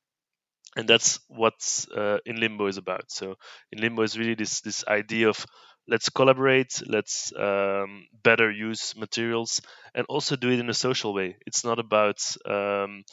and 0.75 0.88
that's 0.88 1.20
what 1.28 1.88
uh, 1.96 2.18
in 2.25 2.40
limbo 2.40 2.68
is 2.68 2.78
about 2.78 3.12
so 3.12 3.36
in 3.72 3.80
limbo 3.80 4.02
is 4.02 4.18
really 4.18 4.36
this 4.36 4.62
this 4.62 4.84
idea 4.88 5.30
of 5.30 5.46
let's 5.88 6.10
collaborate 6.10 6.82
let's 6.88 7.34
um, 7.38 8.06
better 8.24 8.52
use 8.52 8.96
materials 8.96 9.62
and 9.94 10.06
also 10.08 10.36
do 10.36 10.50
it 10.50 10.60
in 10.60 10.70
a 10.70 10.74
social 10.74 11.13
way. 11.13 11.38
It's 11.46 11.63
not 11.63 11.80
about 11.80 12.20
um, 12.46 13.04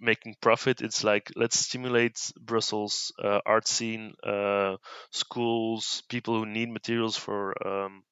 making 0.00 0.36
profit. 0.40 0.80
It's 0.80 1.04
like 1.04 1.30
let's 1.36 1.58
stimulate 1.58 2.18
brussels 2.40 3.12
uh, 3.22 3.40
art 3.46 3.66
scene 3.68 4.14
uh, 4.24 4.76
schools 5.10 6.02
people 6.08 6.38
who 6.38 6.46
need 6.46 6.70
materials 6.70 7.16
for 7.16 7.54
um, 7.66 8.02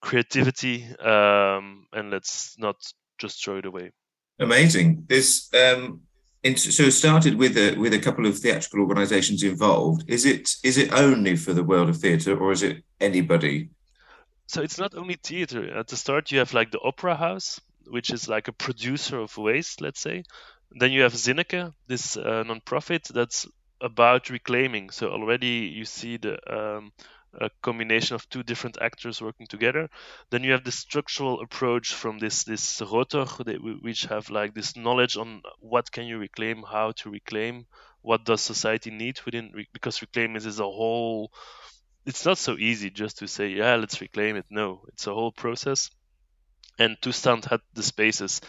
creativity 0.00 0.84
um, 0.96 1.86
and 1.92 2.10
let's 2.10 2.56
not 2.58 2.76
just 3.18 3.42
throw 3.44 3.58
it 3.58 3.66
away. 3.66 3.92
Amazing. 4.38 5.04
This 5.08 5.52
um, 5.54 6.02
so 6.44 6.82
it 6.82 6.92
started 6.92 7.36
with 7.36 7.56
a 7.56 7.76
with 7.76 7.94
a 7.94 7.98
couple 7.98 8.26
of 8.26 8.38
theatrical 8.38 8.80
organisations 8.80 9.42
involved. 9.42 10.04
Is 10.08 10.24
it 10.24 10.56
is 10.64 10.76
it 10.76 10.92
only 10.92 11.36
for 11.36 11.52
the 11.52 11.62
world 11.62 11.88
of 11.88 11.98
theatre, 11.98 12.36
or 12.36 12.52
is 12.52 12.62
it 12.62 12.82
anybody? 13.00 13.70
So 14.46 14.60
it's 14.60 14.78
not 14.78 14.94
only 14.94 15.14
theatre. 15.14 15.78
At 15.78 15.88
the 15.88 15.96
start, 15.96 16.32
you 16.32 16.40
have 16.40 16.52
like 16.52 16.72
the 16.72 16.80
Opera 16.80 17.16
House, 17.16 17.60
which 17.86 18.10
is 18.10 18.28
like 18.28 18.48
a 18.48 18.52
producer 18.52 19.18
of 19.20 19.38
waste, 19.38 19.80
let's 19.80 20.00
say. 20.00 20.24
Then 20.72 20.90
you 20.90 21.02
have 21.02 21.12
Zinneke, 21.12 21.72
this 21.86 22.16
uh, 22.16 22.42
non-profit 22.42 23.08
that's 23.14 23.46
about 23.80 24.30
reclaiming. 24.30 24.90
So 24.90 25.10
already 25.10 25.72
you 25.74 25.84
see 25.84 26.16
the 26.16 26.38
um, 26.52 26.92
a 27.40 27.50
combination 27.62 28.14
of 28.14 28.28
two 28.28 28.42
different 28.42 28.78
actors 28.80 29.22
working 29.22 29.46
together. 29.46 29.88
Then 30.30 30.44
you 30.44 30.52
have 30.52 30.64
the 30.64 30.72
structural 30.72 31.40
approach 31.40 31.94
from 31.94 32.18
this 32.18 32.44
this 32.44 32.80
rotor, 32.80 33.24
which 33.24 34.02
have 34.04 34.30
like 34.30 34.54
this 34.54 34.76
knowledge 34.76 35.16
on 35.16 35.42
what 35.60 35.90
can 35.90 36.06
you 36.06 36.18
reclaim, 36.18 36.62
how 36.62 36.92
to 36.92 37.10
reclaim, 37.10 37.66
what 38.02 38.24
does 38.24 38.40
society 38.40 38.90
need 38.90 39.20
within 39.24 39.52
because 39.72 40.02
reclaim 40.02 40.36
is, 40.36 40.46
is 40.46 40.60
a 40.60 40.64
whole. 40.64 41.32
It's 42.04 42.26
not 42.26 42.38
so 42.38 42.56
easy 42.58 42.90
just 42.90 43.18
to 43.18 43.28
say 43.28 43.48
yeah 43.50 43.76
let's 43.76 44.00
reclaim 44.00 44.36
it. 44.36 44.46
No, 44.50 44.82
it's 44.88 45.06
a 45.06 45.14
whole 45.14 45.32
process. 45.32 45.90
And 46.78 46.96
Toestand 47.00 47.44
had 47.44 47.60
the 47.74 47.82
spaces, 47.82 48.40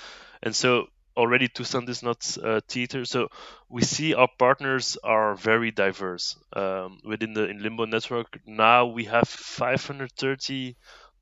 and 0.41 0.55
so 0.55 0.87
already 1.17 1.47
Toestand 1.47 1.89
is 1.89 2.03
not 2.03 2.37
uh, 2.43 2.61
theater. 2.67 3.05
So 3.05 3.29
we 3.69 3.81
see 3.83 4.13
our 4.13 4.29
partners 4.39 4.97
are 5.03 5.35
very 5.35 5.71
diverse 5.71 6.37
um, 6.55 6.99
within 7.03 7.33
the 7.33 7.47
in 7.49 7.61
Limbo 7.61 7.85
network. 7.85 8.39
Now 8.45 8.85
we 8.87 9.05
have 9.05 9.27
530 9.27 10.75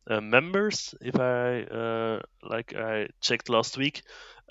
uh, 0.10 0.21
members. 0.21 0.93
If 1.01 1.19
I 1.19 1.62
uh, 1.63 2.21
like, 2.43 2.74
I 2.75 3.10
checked 3.21 3.50
last 3.50 3.77
week. 3.77 4.03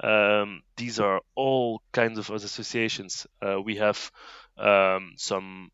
Um, 0.02 0.62
these 0.76 0.98
are 0.98 1.20
all 1.34 1.82
kinds 1.92 2.18
of 2.18 2.30
associations. 2.30 3.26
Uh, 3.42 3.60
we 3.60 3.76
have 3.76 4.10
um, 4.56 5.12
some 5.16 5.70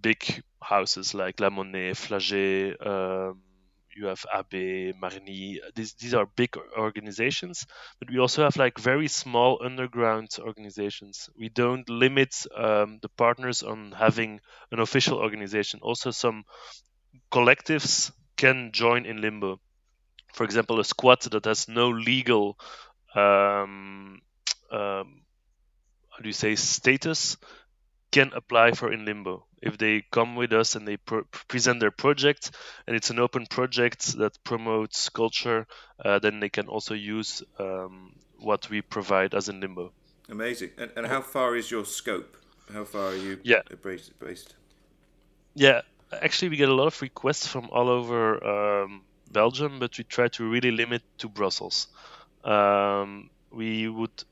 big 0.00 0.42
houses 0.62 1.14
like 1.14 1.40
La 1.40 1.50
Monnaie, 1.50 1.92
Flagey. 1.94 2.74
Um, 2.86 3.40
you 3.96 4.06
have 4.06 4.24
AB, 4.32 4.92
Marni. 5.00 5.58
These 5.74 5.94
these 5.94 6.14
are 6.14 6.26
big 6.26 6.56
organizations, 6.76 7.66
but 7.98 8.10
we 8.10 8.18
also 8.18 8.42
have 8.44 8.56
like 8.56 8.78
very 8.78 9.08
small 9.08 9.60
underground 9.64 10.30
organizations. 10.40 11.28
We 11.38 11.48
don't 11.48 11.88
limit 11.88 12.34
um, 12.56 12.98
the 13.02 13.08
partners 13.08 13.62
on 13.62 13.92
having 13.92 14.40
an 14.72 14.80
official 14.80 15.18
organization. 15.18 15.80
Also, 15.82 16.10
some 16.10 16.44
collectives 17.32 18.12
can 18.36 18.72
join 18.72 19.06
in 19.06 19.20
Limbo. 19.20 19.60
For 20.34 20.44
example, 20.44 20.80
a 20.80 20.84
squad 20.84 21.22
that 21.22 21.44
has 21.46 21.68
no 21.68 21.90
legal 21.90 22.58
um, 23.14 24.20
um, 24.70 25.22
how 26.10 26.22
do 26.22 26.28
you 26.28 26.32
say 26.32 26.54
status 26.56 27.36
can 28.14 28.30
apply 28.32 28.70
for 28.70 28.92
in 28.92 29.04
limbo. 29.04 29.44
If 29.60 29.76
they 29.76 30.04
come 30.12 30.36
with 30.36 30.52
us 30.52 30.76
and 30.76 30.86
they 30.86 30.96
pro- 30.96 31.24
present 31.48 31.80
their 31.80 31.90
project 31.90 32.52
and 32.86 32.94
it's 32.94 33.10
an 33.10 33.18
open 33.18 33.46
project 33.46 34.16
that 34.18 34.32
promotes 34.44 35.08
culture 35.08 35.66
uh, 36.04 36.20
then 36.20 36.38
they 36.38 36.48
can 36.48 36.68
also 36.68 36.94
use 36.94 37.42
um, 37.58 38.12
what 38.38 38.70
we 38.70 38.82
provide 38.82 39.34
as 39.34 39.48
in 39.48 39.60
limbo. 39.60 39.92
Amazing. 40.28 40.70
And, 40.78 40.90
and 40.96 41.06
how 41.06 41.22
far 41.22 41.56
is 41.56 41.68
your 41.70 41.84
scope? 41.84 42.36
How 42.72 42.84
far 42.84 43.08
are 43.08 43.16
you 43.16 43.40
yeah. 43.42 43.62
based 43.82 44.54
yeah. 45.54 45.80
Actually 46.12 46.50
we 46.50 46.56
get 46.56 46.68
a 46.68 46.74
lot 46.74 46.86
of 46.86 47.02
requests 47.02 47.48
from 47.48 47.68
all 47.72 47.88
over 47.88 48.22
um, 48.54 49.02
belgium 49.32 49.80
but 49.80 49.98
we 49.98 50.04
try 50.04 50.28
to 50.28 50.48
really 50.48 50.70
limit 50.70 51.02
to 51.18 51.28
brussels. 51.28 51.88
Um, 52.44 53.30
we 53.50 53.88
would 53.88 54.24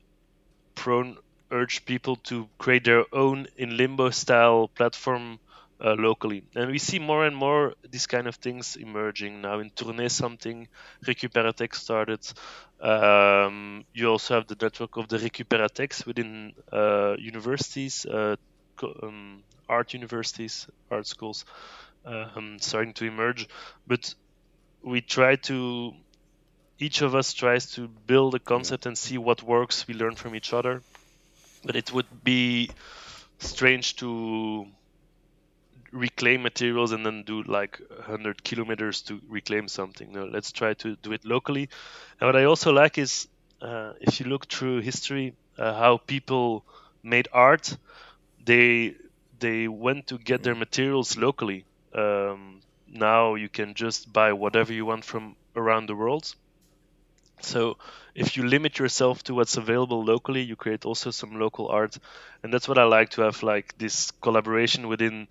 prone 0.73 1.17
urge 1.53 1.85
people 1.85 2.15
to 2.15 2.49
create 2.57 2.83
their 2.83 3.05
own 3.13 3.47
in 3.55 3.77
limbo 3.77 4.09
style 4.09 4.67
platform 4.67 5.39
uh, 5.83 5.95
locally. 5.97 6.43
And 6.55 6.71
we 6.71 6.79
see 6.79 6.99
more 6.99 7.25
and 7.25 7.35
more 7.35 7.73
these 7.89 8.07
kind 8.07 8.27
of 8.27 8.35
things 8.35 8.75
emerging 8.75 9.41
now. 9.41 9.59
In 9.59 9.69
Tournai, 9.69 10.07
something 10.07 10.67
Recuperatex 11.05 11.75
started. 11.75 12.21
Um, 12.81 13.85
you 13.93 14.09
also 14.09 14.35
have 14.35 14.47
the 14.47 14.57
network 14.59 14.97
of 14.97 15.07
the 15.07 15.17
Recuperatex 15.17 16.05
within 16.05 16.53
uh, 16.71 17.15
universities, 17.19 18.05
uh, 18.05 18.35
um, 19.03 19.43
art 19.69 19.93
universities, 19.93 20.67
art 20.89 21.05
schools, 21.05 21.45
um, 22.05 22.57
starting 22.59 22.93
to 22.93 23.05
emerge. 23.05 23.47
But 23.85 24.13
we 24.81 25.01
try 25.01 25.35
to, 25.35 25.93
each 26.79 27.01
of 27.01 27.13
us 27.13 27.33
tries 27.33 27.71
to 27.71 27.87
build 27.87 28.35
a 28.35 28.39
concept 28.39 28.85
and 28.85 28.97
see 28.97 29.17
what 29.17 29.43
works. 29.43 29.87
We 29.87 29.93
learn 29.93 30.15
from 30.15 30.35
each 30.35 30.53
other 30.53 30.81
but 31.63 31.75
it 31.75 31.91
would 31.93 32.23
be 32.23 32.69
strange 33.39 33.95
to 33.97 34.67
reclaim 35.91 36.41
materials 36.41 36.91
and 36.91 37.05
then 37.05 37.23
do 37.23 37.43
like 37.43 37.79
100 37.89 38.43
kilometers 38.43 39.01
to 39.03 39.21
reclaim 39.29 39.67
something. 39.67 40.11
No, 40.11 40.25
let's 40.25 40.51
try 40.51 40.73
to 40.75 40.95
do 40.97 41.11
it 41.13 41.23
locally. 41.23 41.69
And 42.19 42.27
what 42.27 42.35
I 42.35 42.45
also 42.45 42.71
like 42.71 42.97
is 42.97 43.27
uh, 43.61 43.93
if 44.01 44.19
you 44.19 44.25
look 44.25 44.47
through 44.47 44.81
history, 44.81 45.35
uh, 45.57 45.73
how 45.75 45.97
people 45.97 46.65
made 47.03 47.27
art, 47.31 47.77
they 48.43 48.95
they 49.39 49.67
went 49.67 50.07
to 50.07 50.17
get 50.17 50.43
their 50.43 50.55
materials 50.55 51.17
locally. 51.17 51.65
Um, 51.93 52.61
now 52.87 53.35
you 53.35 53.49
can 53.49 53.73
just 53.73 54.11
buy 54.11 54.33
whatever 54.33 54.73
you 54.73 54.85
want 54.85 55.05
from 55.05 55.35
around 55.55 55.87
the 55.87 55.95
world. 55.95 56.33
So 57.41 57.77
if 58.15 58.37
you 58.37 58.43
limit 58.47 58.79
yourself 58.79 59.23
to 59.23 59.33
what's 59.33 59.57
available 59.57 60.03
locally, 60.05 60.41
you 60.41 60.55
create 60.55 60.85
also 60.85 61.11
some 61.11 61.39
local 61.39 61.67
art, 61.69 61.97
and 62.43 62.53
that's 62.53 62.67
what 62.67 62.77
I 62.77 62.83
like 62.83 63.09
to 63.11 63.21
have 63.23 63.43
like 63.43 63.75
this 63.77 64.11
collaboration 64.21 64.87
within 64.87 65.27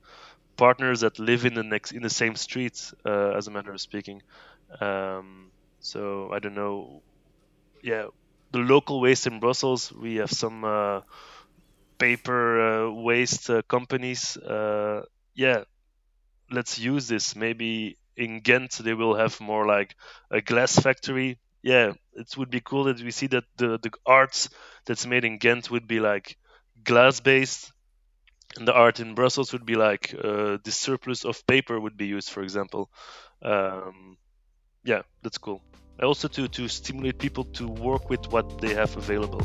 partners 0.57 1.01
that 1.01 1.19
live 1.19 1.45
in 1.47 1.55
the 1.55 1.63
next 1.65 1.93
in 1.93 2.03
the 2.03 2.11
same 2.11 2.37
streets, 2.37 2.95
uh, 3.07 3.33
as 3.33 3.49
a 3.49 3.51
matter 3.53 3.73
of 3.73 3.81
speaking. 3.81 4.23
Um, 4.81 5.53
so 5.81 6.31
I 6.33 6.41
don't 6.41 6.55
know, 6.55 7.03
yeah, 7.83 8.07
the 8.53 8.61
local 8.61 9.01
waste 9.01 9.27
in 9.27 9.41
Brussels, 9.41 9.93
we 9.93 10.17
have 10.17 10.33
some 10.33 10.65
uh, 10.65 11.03
paper 11.99 12.87
uh, 12.87 12.91
waste 12.91 13.51
uh, 13.51 13.63
companies. 13.63 14.37
Uh, 14.37 15.03
yeah, 15.35 15.65
let's 16.51 16.79
use 16.79 17.09
this. 17.09 17.37
Maybe 17.37 17.99
in 18.17 18.41
Ghent 18.41 18.73
they 18.85 18.95
will 18.95 19.17
have 19.17 19.41
more 19.41 19.67
like 19.67 19.97
a 20.31 20.41
glass 20.43 20.79
factory 20.79 21.39
yeah, 21.63 21.93
it 22.15 22.37
would 22.37 22.51
be 22.51 22.61
cool 22.61 22.85
that 22.85 23.01
we 23.01 23.11
see 23.11 23.29
that 23.29 23.45
the 23.57 23.79
the 23.79 23.91
art 24.05 24.49
that's 24.85 25.07
made 25.07 25.25
in 25.25 25.39
Ghent 25.39 25.71
would 25.71 25.87
be 25.87 26.01
like 26.01 26.37
glass 26.85 27.21
based, 27.21 27.73
and 28.57 28.67
the 28.67 28.75
art 28.75 29.01
in 29.01 29.15
Brussels 29.15 29.53
would 29.53 29.65
be 29.65 29.77
like 29.77 30.15
uh, 30.15 30.59
the 30.65 30.73
surplus 30.73 31.25
of 31.25 31.47
paper 31.47 31.79
would 31.79 31.97
be 31.97 32.07
used, 32.07 32.31
for 32.31 32.43
example. 32.43 32.91
Um, 33.43 34.17
yeah, 34.85 35.03
that's 35.23 35.39
cool. 35.39 35.63
Also 36.03 36.29
to 36.29 36.49
to 36.49 36.69
stimulate 36.69 37.19
people 37.19 37.45
to 37.45 37.69
work 37.69 38.11
with 38.11 38.31
what 38.33 38.61
they 38.61 38.75
have 38.75 38.97
available. 38.97 39.43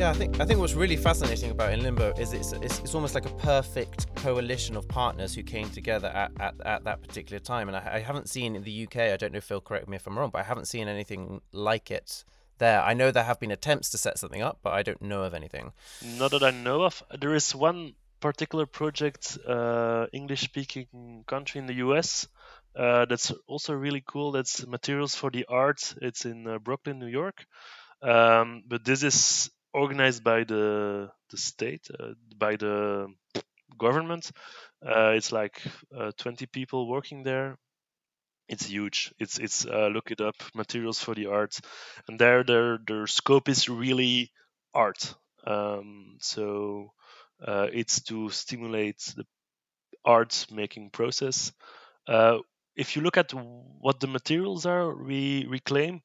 Think 0.00 0.40
I 0.40 0.46
think 0.46 0.60
what's 0.60 0.72
really 0.72 0.96
fascinating 0.96 1.50
about 1.50 1.74
in 1.74 1.82
Limbo 1.82 2.14
is 2.18 2.32
it's, 2.32 2.52
it's, 2.52 2.78
it's 2.78 2.94
almost 2.94 3.14
like 3.14 3.26
a 3.26 3.34
perfect 3.34 4.14
coalition 4.16 4.74
of 4.74 4.88
partners 4.88 5.34
who 5.34 5.42
came 5.42 5.68
together 5.68 6.08
at, 6.08 6.32
at, 6.40 6.54
at 6.64 6.84
that 6.84 7.02
particular 7.02 7.38
time. 7.38 7.68
And 7.68 7.76
I, 7.76 7.96
I, 7.96 7.98
haven't 8.00 8.28
seen 8.28 8.56
in 8.56 8.62
the 8.62 8.84
UK. 8.84 8.96
I 8.96 9.18
don't 9.18 9.32
know, 9.32 9.42
Phil, 9.42 9.60
correct 9.60 9.88
me 9.88 9.96
if 9.96 10.06
I'm 10.06 10.18
wrong, 10.18 10.30
but 10.30 10.38
I 10.38 10.42
haven't 10.44 10.68
seen 10.68 10.88
anything 10.88 11.42
like 11.52 11.90
it 11.90 12.24
there. 12.56 12.80
I 12.80 12.94
know 12.94 13.10
there 13.10 13.24
have 13.24 13.38
been 13.40 13.50
attempts 13.50 13.90
to 13.90 13.98
set 13.98 14.18
something 14.18 14.40
up, 14.40 14.60
but 14.62 14.72
I 14.72 14.82
don't 14.82 15.02
know 15.02 15.22
of 15.24 15.34
anything. 15.34 15.72
Not 16.16 16.30
that 16.30 16.42
I 16.42 16.50
know 16.50 16.82
of. 16.82 17.02
There 17.20 17.34
is 17.34 17.54
one 17.54 17.92
particular 18.20 18.64
project, 18.64 19.36
uh, 19.46 20.06
English-speaking 20.14 21.24
country 21.26 21.58
in 21.58 21.66
the 21.66 21.74
US. 21.74 22.26
Uh, 22.74 23.04
that's 23.04 23.32
also 23.46 23.74
really 23.74 24.02
cool. 24.06 24.32
That's 24.32 24.66
materials 24.66 25.14
for 25.14 25.30
the 25.30 25.44
arts. 25.46 25.94
It's 26.00 26.24
in 26.24 26.46
uh, 26.46 26.58
Brooklyn, 26.58 26.98
New 26.98 27.06
York. 27.06 27.44
Um, 28.02 28.62
but 28.66 28.82
this 28.82 29.02
is 29.02 29.50
organized 29.72 30.24
by 30.24 30.44
the 30.44 31.10
the 31.30 31.36
state, 31.36 31.88
uh, 31.98 32.14
by 32.36 32.56
the 32.56 33.08
government. 33.78 34.30
Uh, 34.84 35.12
it's 35.16 35.32
like 35.32 35.62
uh, 35.96 36.12
20 36.18 36.46
people 36.46 36.88
working 36.88 37.22
there. 37.22 37.58
It's 38.48 38.66
huge. 38.66 39.14
It's 39.18 39.38
it's 39.38 39.64
look 39.64 40.10
it 40.10 40.20
up. 40.20 40.34
Materials 40.54 41.00
for 41.00 41.14
the 41.14 41.26
arts, 41.26 41.60
and 42.08 42.18
there 42.18 42.42
their 42.44 42.78
their 42.86 43.06
scope 43.06 43.48
is 43.48 43.68
really 43.68 44.32
art. 44.74 45.14
Um, 45.46 46.16
so 46.20 46.92
uh, 47.46 47.68
it's 47.72 48.02
to 48.04 48.30
stimulate 48.30 48.98
the 49.16 49.24
art 50.04 50.46
making 50.50 50.90
process. 50.90 51.52
Uh, 52.08 52.38
if 52.76 52.96
you 52.96 53.02
look 53.02 53.16
at 53.18 53.32
what 53.34 54.00
the 54.00 54.06
materials 54.08 54.66
are 54.66 54.94
we 54.94 55.46
reclaim, 55.46 56.02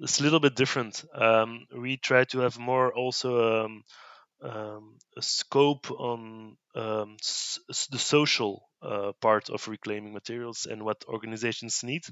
it's 0.00 0.20
a 0.20 0.22
little 0.22 0.40
bit 0.40 0.54
different. 0.56 1.04
Um, 1.14 1.66
we 1.76 1.96
try 1.96 2.24
to 2.24 2.40
have 2.40 2.58
more 2.58 2.92
also 2.94 3.64
um, 3.64 3.82
um, 4.42 4.98
a 5.16 5.22
scope 5.22 5.90
on 5.92 6.56
um, 6.74 7.16
s- 7.20 7.60
the 7.90 7.98
social 7.98 8.68
uh, 8.82 9.12
part 9.20 9.50
of 9.50 9.68
reclaiming 9.68 10.12
materials 10.14 10.66
and 10.66 10.84
what 10.84 11.04
organizations 11.08 11.82
need. 11.84 12.04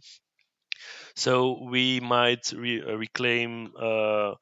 So 1.14 1.62
we 1.64 2.00
might 2.00 2.52
re- 2.52 2.82
uh, 2.82 2.94
reclaim 2.96 3.72
uh, 3.76 4.34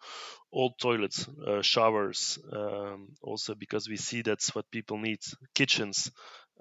old 0.53 0.79
toilets, 0.81 1.29
uh, 1.29 1.63
showers, 1.63 2.39
um, 2.53 3.15
also 3.23 3.55
because 3.55 3.89
we 3.89 3.97
see 3.97 4.23
that's 4.23 4.55
what 4.55 4.71
people 4.71 4.99
need. 4.99 5.21
Kitchens, 5.55 6.11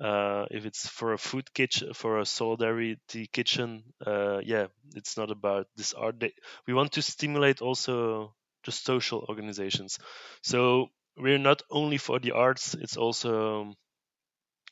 uh, 0.04 0.46
if 0.52 0.66
it's 0.66 0.88
for 0.88 1.14
a 1.14 1.20
food 1.20 1.54
kitchen, 1.54 1.94
for 1.96 2.20
a 2.20 2.26
solidarity 2.28 3.28
kitchen, 3.28 3.84
uh, 4.06 4.40
yeah, 4.44 4.68
it's 4.96 5.18
not 5.18 5.32
about 5.32 5.68
this 5.78 5.94
art. 5.94 6.20
Day. 6.20 6.34
We 6.68 6.76
want 6.76 6.94
to 6.94 7.04
stimulate 7.04 7.62
also 7.64 8.36
the 8.66 8.74
social 8.74 9.26
organizations. 9.30 10.00
So 10.44 10.90
we're 11.18 11.40
not 11.40 11.64
only 11.72 11.98
for 12.00 12.20
the 12.20 12.34
arts; 12.34 12.76
it's 12.76 12.98
also 12.98 13.76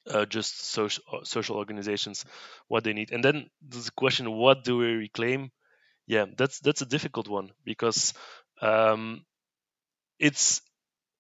uh, 0.10 0.26
just 0.26 0.60
social 0.66 1.04
uh, 1.12 1.24
social 1.24 1.58
organizations 1.58 2.26
what 2.68 2.84
they 2.84 2.94
need. 2.94 3.12
And 3.12 3.24
then 3.24 3.50
there's 3.62 3.86
the 3.86 3.92
question: 3.92 4.32
What 4.32 4.64
do 4.64 4.78
we 4.78 4.86
reclaim? 4.94 5.52
Yeah, 6.08 6.26
that's 6.38 6.60
that's 6.62 6.82
a 6.82 6.88
difficult 6.88 7.28
one 7.30 7.52
because 7.66 8.14
um, 8.62 9.26
it's 10.20 10.62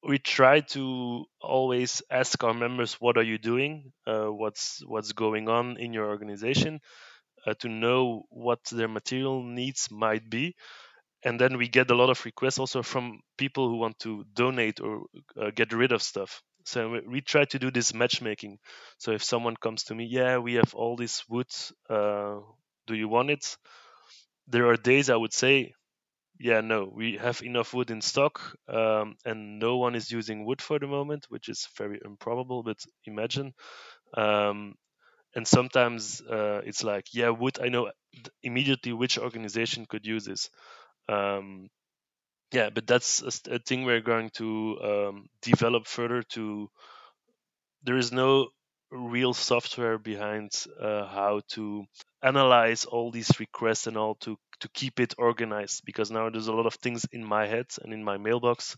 we 0.04 0.18
try 0.18 0.62
to 0.62 1.26
always 1.42 2.02
ask 2.10 2.44
our 2.44 2.54
members 2.54 2.96
what 2.96 3.18
are 3.18 3.24
you 3.24 3.38
doing? 3.38 3.92
Uh, 4.08 4.28
what's 4.28 4.82
what's 4.86 5.12
going 5.12 5.48
on 5.48 5.78
in 5.78 5.94
your 5.94 6.08
organization? 6.08 6.80
Uh, 7.46 7.54
to 7.60 7.70
know 7.70 8.24
what 8.30 8.60
their 8.72 8.88
material 8.88 9.42
needs 9.44 9.90
might 9.92 10.30
be. 10.30 10.56
And 11.24 11.40
then 11.40 11.58
we 11.58 11.68
get 11.68 11.92
a 11.92 11.96
lot 11.96 12.10
of 12.10 12.24
requests 12.26 12.60
also 12.60 12.82
from 12.82 13.20
people 13.38 13.70
who 13.70 13.78
want 13.78 14.00
to 14.00 14.24
donate 14.34 14.80
or 14.80 15.04
uh, 15.40 15.52
get 15.54 15.74
rid 15.74 15.92
of 15.92 16.02
stuff. 16.02 16.42
So 16.66 16.90
we, 16.90 17.02
we, 17.08 17.22
try 17.22 17.46
to 17.46 17.60
do 17.60 17.72
this 17.72 17.94
matchmaking. 17.94 18.58
So 18.98 19.12
if 19.12 19.24
someone 19.24 19.56
comes 19.56 19.84
to 19.86 19.96
me 19.96 20.08
yeah 20.10 20.38
we 20.38 20.56
have 20.56 20.74
all 20.74 20.96
this 20.96 21.24
wood 21.30 21.48
uh, 21.90 22.38
do 22.88 22.96
you 22.96 23.08
want 23.08 23.30
it? 23.30 23.58
There 24.48 24.68
are 24.68 24.76
days 24.78 25.10
i 25.10 25.16
would 25.16 25.34
say 25.34 25.74
yeah, 26.42 26.62
no, 26.62 26.92
we 26.94 27.18
have 27.18 27.42
enough 27.44 27.74
wood 27.74 27.92
in 27.92 28.02
stock, 28.02 28.56
um, 28.68 29.16
and 29.26 29.60
no 29.60 29.78
one 29.78 29.96
is 29.96 30.12
using 30.12 30.46
wood 30.46 30.62
for 30.62 30.80
the 30.80 30.88
moment, 30.88 31.26
which 31.30 31.50
is 31.50 31.68
very 31.78 32.00
improbable. 32.04 32.64
But 32.64 32.78
imagine, 33.06 33.54
um, 34.16 34.76
and 35.36 35.48
sometimes 35.48 36.22
uh, 36.22 36.62
it's 36.66 36.84
like, 36.84 37.14
yeah, 37.14 37.30
wood. 37.30 37.60
I 37.62 37.70
know 37.70 37.92
immediately 38.44 38.94
which 38.94 39.18
organization 39.18 39.86
could 39.88 40.06
use 40.06 40.26
this. 40.26 40.50
Um, 41.10 41.70
yeah, 42.52 42.70
but 42.70 42.88
that's 42.88 43.22
a, 43.22 43.56
a, 43.56 43.60
thing 43.60 43.86
we're 43.86 44.02
going 44.02 44.30
to 44.36 44.80
um, 44.84 45.28
develop 45.42 45.88
further. 45.88 46.24
To 46.24 46.70
there 47.84 47.98
is 47.98 48.12
no 48.12 48.50
real 48.92 49.34
software 49.34 49.98
behind 49.98 50.52
uh, 50.80 51.06
how 51.08 51.42
to 51.50 51.86
analyze 52.22 52.86
all 52.86 53.12
these 53.12 53.40
requests 53.40 53.88
and 53.88 53.98
all 53.98 54.16
to 54.16 54.38
to 54.60 54.70
keep 54.70 55.00
it 55.00 55.16
organized 55.18 55.82
because 55.86 56.12
now 56.12 56.30
there's 56.30 56.48
a 56.48 56.54
lot 56.54 56.68
of 56.68 56.76
things 56.76 57.06
in 57.12 57.24
my 57.24 57.48
head 57.48 57.66
and 57.82 57.94
in 57.94 58.04
my 58.04 58.18
mailbox 58.18 58.78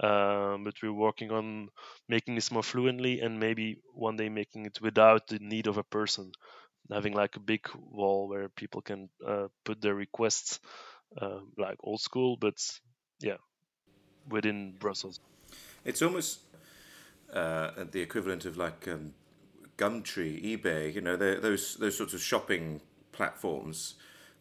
um, 0.00 0.64
but 0.64 0.74
we're 0.82 0.92
working 0.92 1.30
on 1.30 1.68
making 2.08 2.34
this 2.34 2.50
more 2.50 2.62
fluently 2.62 3.20
and 3.20 3.38
maybe 3.38 3.78
one 3.94 4.16
day 4.16 4.28
making 4.28 4.66
it 4.66 4.80
without 4.80 5.26
the 5.28 5.38
need 5.38 5.66
of 5.66 5.78
a 5.78 5.84
person. 5.84 6.32
Having 6.92 7.14
like 7.14 7.36
a 7.36 7.40
big 7.40 7.66
wall 7.74 8.28
where 8.28 8.48
people 8.48 8.82
can 8.82 9.08
uh, 9.26 9.46
put 9.64 9.80
their 9.80 9.94
requests 9.94 10.60
uh, 11.20 11.38
like 11.56 11.76
old 11.80 12.00
school 12.00 12.36
but 12.36 12.56
yeah 13.20 13.36
within 14.28 14.74
brussels. 14.78 15.18
It's 15.84 16.02
almost 16.02 16.40
uh, 17.32 17.70
the 17.90 18.00
equivalent 18.00 18.44
of 18.44 18.56
like 18.56 18.86
um, 18.88 19.14
Gumtree, 19.76 20.42
eBay, 20.42 20.94
you 20.94 21.00
know, 21.00 21.16
those 21.16 21.76
those 21.76 21.96
sorts 21.96 22.14
of 22.14 22.20
shopping 22.20 22.80
platforms 23.12 23.94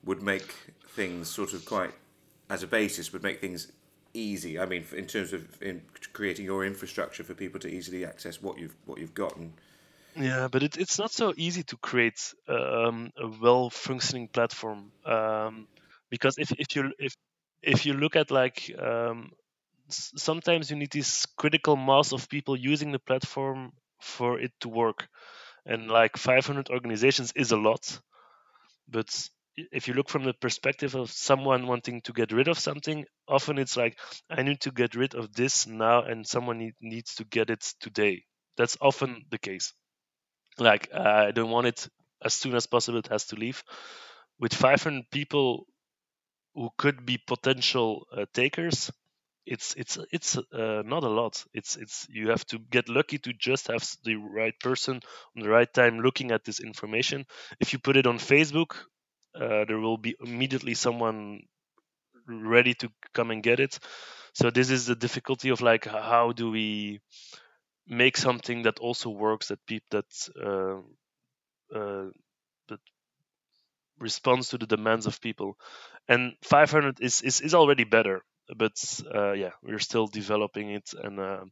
would 0.03 0.21
make 0.21 0.53
things 0.89 1.29
sort 1.29 1.53
of 1.53 1.65
quite, 1.65 1.93
as 2.49 2.63
a 2.63 2.67
basis, 2.67 3.13
would 3.13 3.23
make 3.23 3.39
things 3.39 3.71
easy. 4.13 4.59
I 4.59 4.65
mean, 4.65 4.85
in 4.95 5.05
terms 5.05 5.33
of 5.33 5.61
in 5.61 5.81
creating 6.13 6.45
your 6.45 6.65
infrastructure 6.65 7.23
for 7.23 7.33
people 7.33 7.59
to 7.61 7.67
easily 7.67 8.05
access 8.05 8.41
what 8.41 8.59
you've 8.59 8.75
what 8.85 8.99
you've 8.99 9.13
gotten. 9.13 9.53
Yeah, 10.15 10.47
but 10.51 10.61
it, 10.61 10.77
it's 10.77 10.99
not 10.99 11.11
so 11.11 11.33
easy 11.35 11.63
to 11.63 11.77
create 11.77 12.33
um, 12.47 13.11
a 13.17 13.27
well 13.41 13.69
functioning 13.69 14.27
platform 14.27 14.91
um, 15.05 15.67
because 16.09 16.37
if, 16.37 16.51
if 16.51 16.75
you 16.75 16.91
if 16.99 17.15
if 17.63 17.85
you 17.85 17.93
look 17.93 18.15
at 18.15 18.29
like 18.29 18.71
um, 18.79 19.31
sometimes 19.89 20.69
you 20.69 20.77
need 20.77 20.91
this 20.91 21.25
critical 21.25 21.75
mass 21.75 22.11
of 22.11 22.29
people 22.29 22.55
using 22.55 22.91
the 22.91 22.99
platform 22.99 23.71
for 24.03 24.39
it 24.39 24.51
to 24.61 24.69
work. 24.69 25.07
And 25.65 25.87
like 25.89 26.17
500 26.17 26.69
organizations 26.69 27.31
is 27.35 27.51
a 27.51 27.57
lot, 27.57 27.99
but 28.87 29.29
if 29.55 29.87
you 29.87 29.93
look 29.93 30.09
from 30.09 30.23
the 30.23 30.33
perspective 30.33 30.95
of 30.95 31.11
someone 31.11 31.67
wanting 31.67 32.01
to 32.01 32.13
get 32.13 32.31
rid 32.31 32.47
of 32.47 32.57
something, 32.57 33.05
often 33.27 33.57
it's 33.57 33.77
like, 33.77 33.97
I 34.29 34.41
need 34.43 34.61
to 34.61 34.71
get 34.71 34.95
rid 34.95 35.15
of 35.15 35.33
this 35.33 35.67
now, 35.67 36.03
and 36.03 36.25
someone 36.25 36.57
need, 36.57 36.73
needs 36.81 37.15
to 37.15 37.23
get 37.25 37.49
it 37.49 37.61
today. 37.79 38.23
That's 38.57 38.77
often 38.81 39.25
the 39.29 39.37
case. 39.37 39.73
Like, 40.57 40.93
I 40.93 41.31
don't 41.31 41.51
want 41.51 41.67
it 41.67 41.87
as 42.23 42.33
soon 42.33 42.55
as 42.55 42.65
possible, 42.67 42.99
it 42.99 43.07
has 43.07 43.25
to 43.27 43.35
leave. 43.35 43.63
With 44.39 44.53
500 44.53 45.09
people 45.11 45.67
who 46.55 46.69
could 46.77 47.05
be 47.05 47.17
potential 47.17 48.07
uh, 48.15 48.25
takers, 48.33 48.91
it's 49.45 49.73
it's 49.75 49.97
it's 50.11 50.37
uh, 50.37 50.83
not 50.85 51.03
a 51.03 51.09
lot. 51.09 51.43
It's 51.53 51.75
it's 51.75 52.07
you 52.09 52.29
have 52.29 52.45
to 52.47 52.59
get 52.59 52.89
lucky 52.89 53.17
to 53.19 53.33
just 53.33 53.67
have 53.67 53.85
the 54.03 54.15
right 54.15 54.57
person 54.59 55.01
on 55.35 55.43
the 55.43 55.49
right 55.49 55.71
time 55.73 55.99
looking 55.99 56.31
at 56.31 56.45
this 56.45 56.59
information. 56.59 57.25
If 57.59 57.73
you 57.73 57.79
put 57.79 57.97
it 57.97 58.07
on 58.07 58.19
Facebook, 58.19 58.75
uh, 59.35 59.65
there 59.65 59.79
will 59.79 59.97
be 59.97 60.15
immediately 60.23 60.73
someone 60.75 61.41
ready 62.27 62.73
to 62.75 62.89
come 63.13 63.31
and 63.31 63.43
get 63.43 63.59
it. 63.59 63.79
So 64.33 64.49
this 64.51 64.69
is 64.69 64.85
the 64.87 64.95
difficulty 64.95 65.49
of 65.49 65.61
like 65.61 65.85
how 65.85 66.31
do 66.33 66.51
we 66.51 67.01
make 67.87 68.17
something 68.17 68.63
that 68.63 68.79
also 68.79 69.09
works 69.09 69.49
that 69.49 69.65
people 69.67 69.87
that 70.01 70.29
uh, 70.41 70.79
uh, 71.77 72.09
that 72.69 72.79
responds 73.99 74.49
to 74.49 74.57
the 74.57 74.65
demands 74.67 75.05
of 75.07 75.21
people. 75.21 75.57
And 76.07 76.33
500 76.43 76.99
is 77.01 77.21
is, 77.21 77.41
is 77.41 77.53
already 77.53 77.83
better 77.85 78.23
but 78.57 79.01
uh, 79.13 79.33
yeah, 79.33 79.51
we're 79.61 79.79
still 79.79 80.07
developing 80.07 80.71
it 80.71 80.89
and 81.01 81.19
uh, 81.19 81.43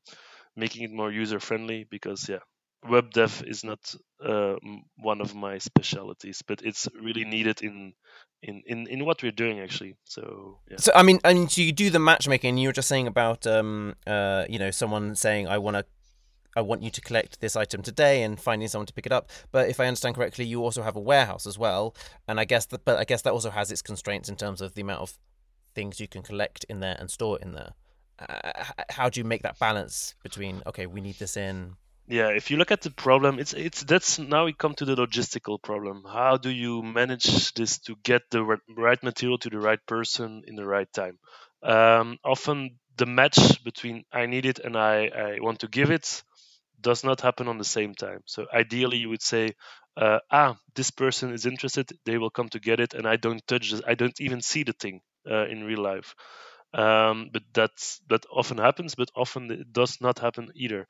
making 0.56 0.84
it 0.84 0.92
more 0.92 1.12
user 1.12 1.40
friendly 1.40 1.86
because 1.90 2.28
yeah, 2.30 2.40
web 2.88 3.12
dev 3.12 3.44
is 3.46 3.64
not 3.64 3.80
uh, 4.24 4.56
one 4.98 5.22
of 5.22 5.36
my 5.36 5.58
specialities, 5.58 6.42
but 6.48 6.62
it's 6.64 6.88
really 7.00 7.26
needed 7.26 7.62
in 7.62 7.94
in 8.42 8.64
in, 8.66 8.88
in 8.88 9.06
what 9.06 9.22
we're 9.22 9.32
doing 9.32 9.60
actually. 9.60 9.96
So 10.06 10.60
yeah. 10.70 10.78
So 10.78 10.92
I 10.96 11.04
mean, 11.04 11.20
I 11.24 11.34
mean, 11.34 11.48
so 11.48 11.62
you 11.62 11.72
do 11.72 11.90
the 11.90 12.00
matchmaking. 12.00 12.58
You 12.58 12.70
were 12.70 12.74
just 12.74 12.88
saying 12.88 13.08
about 13.08 13.46
um 13.48 13.96
uh 14.08 14.46
you 14.50 14.60
know 14.60 14.72
someone 14.72 15.16
saying 15.16 15.48
I 15.48 15.58
want 15.58 15.78
to. 15.78 15.86
I 16.54 16.60
want 16.60 16.84
you 16.84 16.92
to 16.92 17.00
collect 17.00 17.40
this 17.40 17.56
item 17.56 17.82
today 17.82 18.24
and 18.24 18.38
finding 18.38 18.68
someone 18.68 18.86
to 18.88 18.92
pick 18.92 19.06
it 19.06 19.14
up. 19.14 19.30
But 19.54 19.70
if 19.70 19.80
I 19.80 19.88
understand 19.88 20.16
correctly, 20.16 20.44
you 20.44 20.62
also 20.62 20.84
have 20.84 20.98
a 20.98 21.00
warehouse 21.00 21.48
as 21.48 21.58
well, 21.58 21.96
and 22.28 22.42
I 22.42 22.44
guess 22.44 22.66
that, 22.66 22.84
but 22.84 23.00
I 23.00 23.06
guess 23.06 23.22
that 23.22 23.32
also 23.32 23.52
has 23.52 23.72
its 23.72 23.82
constraints 23.82 24.28
in 24.28 24.36
terms 24.36 24.60
of 24.60 24.76
the 24.76 24.82
amount 24.82 25.00
of 25.00 25.18
things 25.74 26.00
you 26.00 26.08
can 26.08 26.22
collect 26.24 26.64
in 26.66 26.80
there 26.80 26.96
and 27.00 27.10
store 27.10 27.40
in 27.40 27.54
there. 27.54 27.74
uh, 28.30 28.52
how 28.90 29.10
do 29.10 29.20
you 29.20 29.24
make 29.24 29.44
that 29.44 29.58
balance 29.60 30.16
between 30.24 30.62
okay, 30.66 30.86
we 30.86 31.02
need 31.02 31.18
this 31.20 31.38
in. 31.38 31.76
Yeah, 32.08 32.30
if 32.30 32.52
you 32.52 32.58
look 32.58 32.72
at 32.72 32.82
the 32.82 32.92
problem, 32.92 33.40
it's 33.40 33.54
it's 33.54 33.84
that's 33.84 34.20
now 34.20 34.46
we 34.46 34.54
come 34.54 34.74
to 34.76 34.86
the 34.86 34.96
logistical 34.96 35.62
problem. 35.62 36.04
How 36.06 36.38
do 36.38 36.50
you 36.50 36.84
manage 36.84 37.54
this 37.54 37.80
to 37.80 37.96
get 38.04 38.24
the 38.32 38.44
right 38.44 39.02
material 39.02 39.38
to 39.40 39.50
the 39.50 39.60
right 39.60 39.80
person 39.86 40.44
in 40.46 40.56
the 40.56 40.66
right 40.66 40.92
time? 40.92 41.18
Um, 41.64 42.18
often 42.24 42.80
the 42.98 43.06
match 43.06 43.64
between 43.64 44.04
I 44.12 44.26
need 44.26 44.46
it 44.46 44.60
and 44.60 44.76
I, 44.76 45.08
I 45.08 45.38
want 45.40 45.60
to 45.60 45.68
give 45.68 45.92
it 45.92 46.24
does 46.80 47.04
not 47.04 47.22
happen 47.22 47.48
on 47.48 47.60
the 47.60 47.64
same 47.64 47.94
time. 47.94 48.22
So 48.26 48.48
ideally, 48.52 48.98
you 48.98 49.10
would 49.10 49.22
say, 49.22 49.54
uh, 49.96 50.20
ah, 50.32 50.58
this 50.76 50.92
person 50.92 51.32
is 51.32 51.46
interested, 51.46 51.92
they 52.06 52.18
will 52.18 52.32
come 52.32 52.50
to 52.50 52.60
get 52.60 52.80
it, 52.80 52.96
and 52.96 53.08
I 53.08 53.18
don't 53.18 53.46
touch 53.48 53.72
this, 53.72 53.82
I 53.88 53.94
don't 53.94 54.20
even 54.20 54.42
see 54.42 54.64
the 54.64 54.74
thing 54.74 55.02
uh, 55.30 55.46
in 55.48 55.64
real 55.64 55.82
life. 55.82 56.16
Um, 56.74 57.30
but 57.34 57.44
that's 57.54 58.00
that 58.10 58.26
often 58.32 58.58
happens, 58.58 58.96
but 58.96 59.10
often 59.16 59.52
it 59.52 59.74
does 59.74 60.00
not 60.02 60.20
happen 60.20 60.52
either. 60.56 60.88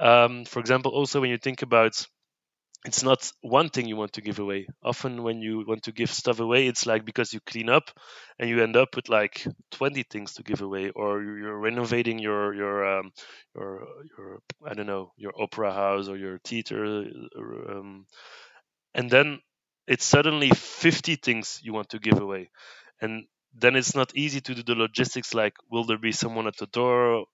Um, 0.00 0.44
for 0.44 0.60
example, 0.60 0.92
also 0.92 1.20
when 1.20 1.30
you 1.30 1.38
think 1.38 1.62
about 1.62 2.06
it's 2.84 3.04
not 3.04 3.30
one 3.42 3.68
thing 3.68 3.86
you 3.86 3.96
want 3.96 4.14
to 4.14 4.20
give 4.20 4.40
away. 4.40 4.66
Often 4.82 5.22
when 5.22 5.40
you 5.40 5.64
want 5.66 5.84
to 5.84 5.92
give 5.92 6.10
stuff 6.10 6.40
away, 6.40 6.66
it's 6.66 6.84
like 6.84 7.04
because 7.04 7.32
you 7.32 7.38
clean 7.46 7.68
up 7.68 7.90
and 8.40 8.50
you 8.50 8.60
end 8.60 8.76
up 8.76 8.96
with 8.96 9.08
like 9.08 9.46
20 9.70 10.02
things 10.02 10.34
to 10.34 10.42
give 10.42 10.62
away, 10.62 10.90
or 10.90 11.22
you're 11.22 11.58
renovating 11.58 12.18
your 12.18 12.52
your 12.54 12.98
um, 12.98 13.12
your 13.54 13.86
your 14.18 14.38
I 14.66 14.74
don't 14.74 14.86
know 14.86 15.12
your 15.16 15.32
opera 15.40 15.72
house 15.72 16.08
or 16.08 16.16
your 16.16 16.38
theater, 16.44 17.04
um, 17.38 18.06
and 18.94 19.10
then 19.10 19.40
it's 19.86 20.04
suddenly 20.04 20.50
50 20.50 21.16
things 21.16 21.60
you 21.62 21.72
want 21.72 21.90
to 21.90 21.98
give 21.98 22.20
away, 22.20 22.50
and 23.00 23.24
then 23.54 23.76
it's 23.76 23.94
not 23.94 24.14
easy 24.16 24.40
to 24.42 24.54
do 24.54 24.62
the 24.62 24.74
logistics. 24.74 25.34
Like, 25.34 25.54
will 25.70 25.84
there 25.84 25.98
be 25.98 26.12
someone 26.12 26.46
at 26.46 26.56
the 26.56 26.66
door? 26.66 27.26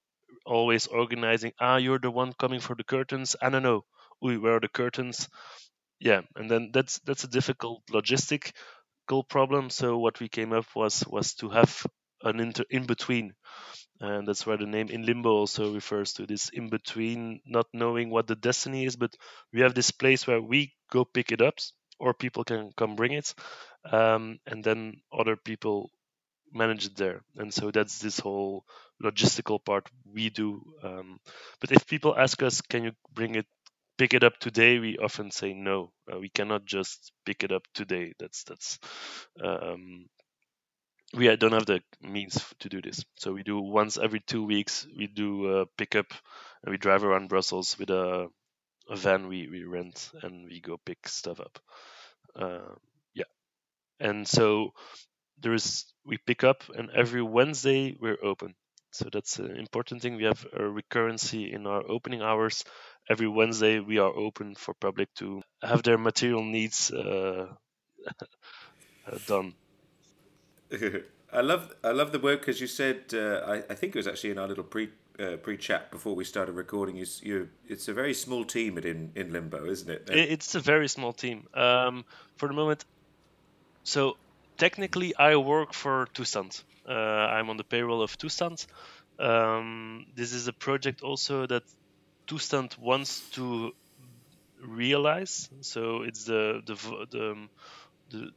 Always 0.47 0.87
organizing. 0.89 1.53
Ah, 1.61 1.77
you're 1.77 1.99
the 2.01 2.11
one 2.11 2.33
coming 2.35 2.61
for 2.61 2.77
the 2.77 2.85
curtains. 2.85 3.37
I 3.43 3.51
don't 3.51 3.63
know 3.63 3.85
we 4.21 4.39
where 4.39 4.57
are 4.57 4.61
the 4.61 4.69
curtains 4.69 5.29
yeah 6.01 6.21
and 6.37 6.51
then 6.51 6.71
that's 6.73 6.99
that's 7.01 7.25
a 7.25 7.29
difficult 7.29 7.83
logistical 7.91 8.53
problem 9.29 9.71
so 9.71 9.99
what 9.99 10.21
we 10.21 10.29
came 10.29 10.53
up 10.53 10.67
was 10.75 11.05
was 11.09 11.35
to 11.35 11.49
have 11.49 11.87
an 12.23 12.41
inter 12.41 12.65
in 12.71 12.87
between 12.87 13.33
and 14.01 14.27
that's 14.29 14.47
where 14.47 14.57
the 14.59 14.67
name 14.67 14.89
in 14.89 15.05
limbo 15.07 15.31
also 15.31 15.75
refers 15.75 16.13
to 16.15 16.27
this 16.27 16.49
in 16.51 16.69
between 16.69 17.41
not 17.47 17.67
knowing 17.73 18.11
what 18.11 18.27
the 18.27 18.37
destiny 18.37 18.85
is 18.85 18.97
but 18.97 19.15
we 19.53 19.61
have 19.61 19.75
this 19.75 19.91
place 19.91 20.27
where 20.27 20.43
we 20.43 20.73
go 20.93 21.05
pick 21.05 21.33
it 21.33 21.41
up 21.43 21.59
or 22.01 22.15
people 22.15 22.45
can 22.45 22.71
come 22.77 22.97
bring 22.97 23.13
it 23.13 23.35
um, 23.93 24.39
and 24.47 24.65
then 24.65 24.95
other 25.13 25.37
people 25.37 25.91
manage 26.53 26.87
it 26.87 26.97
there 26.97 27.23
and 27.37 27.53
so 27.53 27.71
that's 27.71 27.99
this 27.99 28.19
whole 28.19 28.65
logistical 29.03 29.65
part 29.65 29.89
we 30.13 30.31
do 30.31 30.63
um, 30.83 31.19
but 31.61 31.73
if 31.73 31.87
people 31.87 32.17
ask 32.17 32.43
us 32.43 32.61
can 32.61 32.85
you 32.85 32.93
bring 33.15 33.35
it 33.35 33.47
pick 33.99 34.15
it 34.15 34.25
up 34.25 34.39
today, 34.39 34.79
we 34.79 34.97
often 34.99 35.31
say 35.31 35.53
no. 35.53 35.93
Uh, 36.13 36.19
we 36.19 36.29
cannot 36.29 36.65
just 36.65 37.13
pick 37.27 37.45
it 37.45 37.53
up 37.53 37.63
today. 37.75 38.13
That's 38.19 38.45
that's 38.45 38.79
um, 39.43 40.07
we 41.15 41.35
don't 41.37 41.53
have 41.53 41.67
the 41.67 41.83
means 42.03 42.45
to 42.61 42.69
do 42.69 42.83
this. 42.83 43.05
So 43.17 43.33
we 43.33 43.43
do 43.43 43.61
once 43.61 43.99
every 43.99 44.21
two 44.21 44.45
weeks. 44.45 44.87
We 44.97 45.07
do 45.07 45.59
a 45.61 45.67
pickup, 45.67 46.13
and 46.63 46.71
we 46.71 46.79
drive 46.79 47.05
around 47.05 47.29
Brussels 47.29 47.79
with 47.79 47.91
a, 47.91 48.29
a 48.91 48.97
van 48.97 49.29
we, 49.29 49.49
we 49.49 49.65
rent, 49.65 50.11
and 50.23 50.47
we 50.49 50.61
go 50.61 50.79
pick 50.85 51.09
stuff 51.09 51.41
up. 51.41 51.59
Uh, 52.37 52.75
yeah, 53.15 53.25
and 54.01 54.29
so 54.29 54.73
there 55.40 55.55
is 55.55 55.85
we 56.05 56.18
pick 56.18 56.44
up, 56.44 56.64
and 56.74 56.90
every 56.90 57.22
Wednesday 57.22 57.96
we're 58.01 58.18
open. 58.22 58.55
So 58.90 59.09
that's 59.12 59.38
an 59.38 59.57
important 59.57 60.03
thing. 60.03 60.16
We 60.16 60.24
have 60.24 60.44
a 60.53 60.61
recurrency 60.61 61.53
in 61.53 61.66
our 61.66 61.83
opening 61.88 62.22
hours. 62.22 62.64
Every 63.09 63.29
Wednesday, 63.29 63.81
we 63.81 63.98
are 63.98 64.11
open 64.11 64.55
for 64.55 64.74
public 64.74 65.12
to 65.16 65.42
have 65.62 65.83
their 65.83 65.98
material 65.98 66.42
needs 66.42 66.90
uh, 66.90 67.46
uh 69.07 69.18
done. 69.27 69.55
I 71.33 71.42
love 71.42 71.74
I 71.85 71.92
love 71.92 72.12
the 72.12 72.18
work 72.18 72.40
because 72.40 72.61
you 72.61 72.66
said 72.66 73.05
uh, 73.12 73.40
I, 73.46 73.57
I 73.70 73.74
think 73.74 73.94
it 73.94 73.98
was 73.98 74.07
actually 74.07 74.31
in 74.31 74.38
our 74.38 74.48
little 74.48 74.64
pre 74.64 74.88
uh, 75.20 75.37
pre 75.37 75.57
chat 75.57 75.90
before 75.90 76.14
we 76.14 76.24
started 76.24 76.53
recording. 76.53 76.96
You, 76.96 77.07
you 77.22 77.48
it's 77.68 77.88
a 77.88 77.92
very 77.92 78.14
small 78.14 78.44
team 78.44 78.79
at 78.79 78.85
in, 78.85 79.12
in 79.14 79.33
Limbo, 79.33 79.66
isn't 79.66 79.90
it? 79.90 80.09
It's 80.09 80.55
a 80.55 80.61
very 80.61 80.88
small 80.88 81.12
team. 81.12 81.46
Um, 81.55 82.05
for 82.37 82.48
the 82.48 82.55
moment, 82.55 82.85
so 83.85 84.16
technically 84.59 85.14
I 85.16 85.37
work 85.37 85.73
for 85.73 86.07
Toestand. 86.14 86.62
Uh, 86.87 86.92
I'm 86.92 87.51
on 87.51 87.57
the 87.57 87.64
payroll 87.64 88.03
of 88.03 88.18
Toestand. 88.18 88.66
Um, 89.18 90.07
this 90.14 90.33
is 90.33 90.49
a 90.49 90.53
project 90.53 91.03
also 91.03 91.47
that 91.47 91.62
Toestand 92.27 92.79
wants 92.79 93.21
to 93.31 93.73
realize. 94.62 95.49
So 95.61 96.03
it's 96.03 96.25
the 96.25 96.62
the 96.66 96.75
the 97.11 97.49
the, 98.11 98.31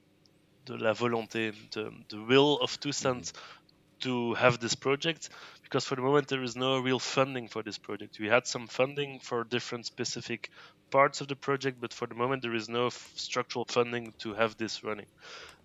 the 0.66 0.78
la 0.78 0.94
volonté, 0.94 1.54
the, 1.72 1.92
the 2.10 2.22
will 2.22 2.60
of 2.62 2.80
Toestand 2.80 3.32
mm-hmm. 3.32 4.00
to 4.02 4.34
have 4.36 4.60
this 4.60 4.76
project 4.76 5.30
because 5.72 5.86
for 5.86 5.96
the 5.96 6.02
moment 6.02 6.28
there 6.28 6.44
is 6.44 6.58
no 6.58 6.80
real 6.80 7.00
funding 7.00 7.48
for 7.48 7.64
this 7.64 7.78
project. 7.78 8.20
We 8.20 8.28
had 8.28 8.46
some 8.46 8.68
funding 8.68 9.20
for 9.20 9.46
different 9.46 9.86
specific 9.86 10.50
parts 10.90 11.22
of 11.22 11.30
the 11.30 11.36
project, 11.38 11.80
but 11.80 11.94
for 11.94 12.08
the 12.08 12.14
moment 12.14 12.42
there 12.42 12.54
is 12.54 12.68
no 12.68 12.88
f- 12.88 13.14
structural 13.16 13.64
funding 13.64 14.14
to 14.20 14.34
have 14.34 14.58
this 14.58 14.84
running. 14.84 15.06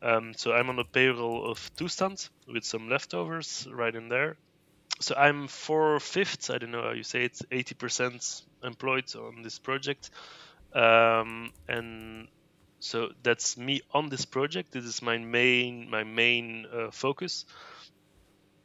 Um, 0.00 0.32
so 0.36 0.52
I'm 0.52 0.68
on 0.68 0.78
a 0.78 0.84
payroll 0.84 1.50
of 1.50 1.58
Toestand 1.74 2.28
with 2.46 2.62
some 2.62 2.88
leftovers 2.88 3.66
right 3.68 3.92
in 3.92 4.08
there. 4.08 4.36
So 5.00 5.16
I'm 5.16 5.48
four 5.48 5.98
fifths, 5.98 6.50
I 6.50 6.58
don't 6.58 6.70
know 6.70 6.82
how 6.82 6.92
you 6.92 7.02
say 7.02 7.24
it, 7.24 7.40
80% 7.50 8.42
employed 8.62 9.12
on 9.16 9.42
this 9.42 9.58
project. 9.58 10.10
Um, 10.72 11.50
and 11.68 12.28
so 12.78 13.10
that's 13.24 13.56
me 13.56 13.80
on 13.92 14.08
this 14.08 14.24
project. 14.24 14.70
This 14.70 14.84
is 14.84 15.02
my 15.02 15.18
main 15.18 15.90
my 15.90 16.04
main 16.04 16.66
uh, 16.72 16.90
focus. 16.92 17.44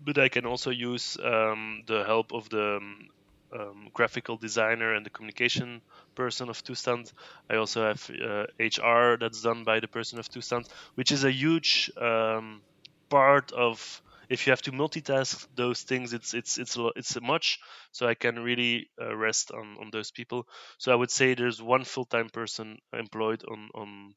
But 0.04 0.18
I 0.18 0.30
can 0.30 0.46
also 0.46 0.72
use 0.72 1.18
um, 1.24 1.84
the 1.88 2.04
help 2.04 2.34
of 2.34 2.50
the 2.50 2.78
um, 2.78 3.10
um 3.54 3.90
graphical 3.94 4.38
designer 4.38 4.94
and 4.96 5.06
the 5.06 5.10
communication 5.10 5.82
person 6.16 6.50
of 6.50 6.64
Toestand. 6.64 7.12
I 7.50 7.56
also 7.56 7.84
have 7.84 8.10
uh, 8.10 8.46
HR 8.60 9.18
that's 9.20 9.42
done 9.42 9.64
by 9.64 9.80
the 9.80 9.88
person 9.88 10.20
of 10.20 10.30
Toestand, 10.30 10.68
which 10.96 11.12
is 11.12 11.24
a 11.24 11.32
huge 11.32 11.92
um, 11.98 12.62
part 13.10 13.52
of. 13.52 14.02
If 14.30 14.48
you 14.48 14.52
have 14.52 14.62
to 14.62 14.72
multitask 14.72 15.46
those 15.56 15.82
things, 15.82 16.14
it's 16.14 16.34
it's 16.34 16.58
it's 16.58 16.78
it's 16.96 17.16
a 17.18 17.22
much. 17.22 17.60
So 17.92 18.08
I 18.08 18.16
can 18.16 18.40
really 18.40 18.88
uh, 19.00 19.14
rest 19.14 19.52
on 19.52 19.78
on 19.82 19.90
those 19.92 20.12
people. 20.12 20.48
So 20.78 20.92
I 20.94 20.96
would 20.96 21.12
say 21.12 21.34
there's 21.34 21.62
one 21.62 21.84
full 21.84 22.06
time 22.06 22.30
person 22.30 22.80
employed 22.94 23.44
on 23.44 23.70
on 23.76 24.14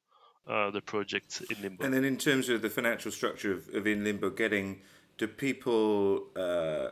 uh, 0.47 0.71
the 0.71 0.81
project 0.81 1.43
in 1.51 1.63
Limbo. 1.63 1.85
And 1.85 1.95
then 1.95 2.05
in 2.05 2.17
terms 2.17 2.49
of 2.49 2.63
the 2.63 2.71
financial 2.71 3.11
structure 3.11 3.53
of, 3.53 3.69
of 3.75 3.87
in 3.87 4.05
Limbo, 4.05 4.31
getting 4.31 4.83
do 5.19 5.27
people 5.27 6.25
uh, 6.37 6.91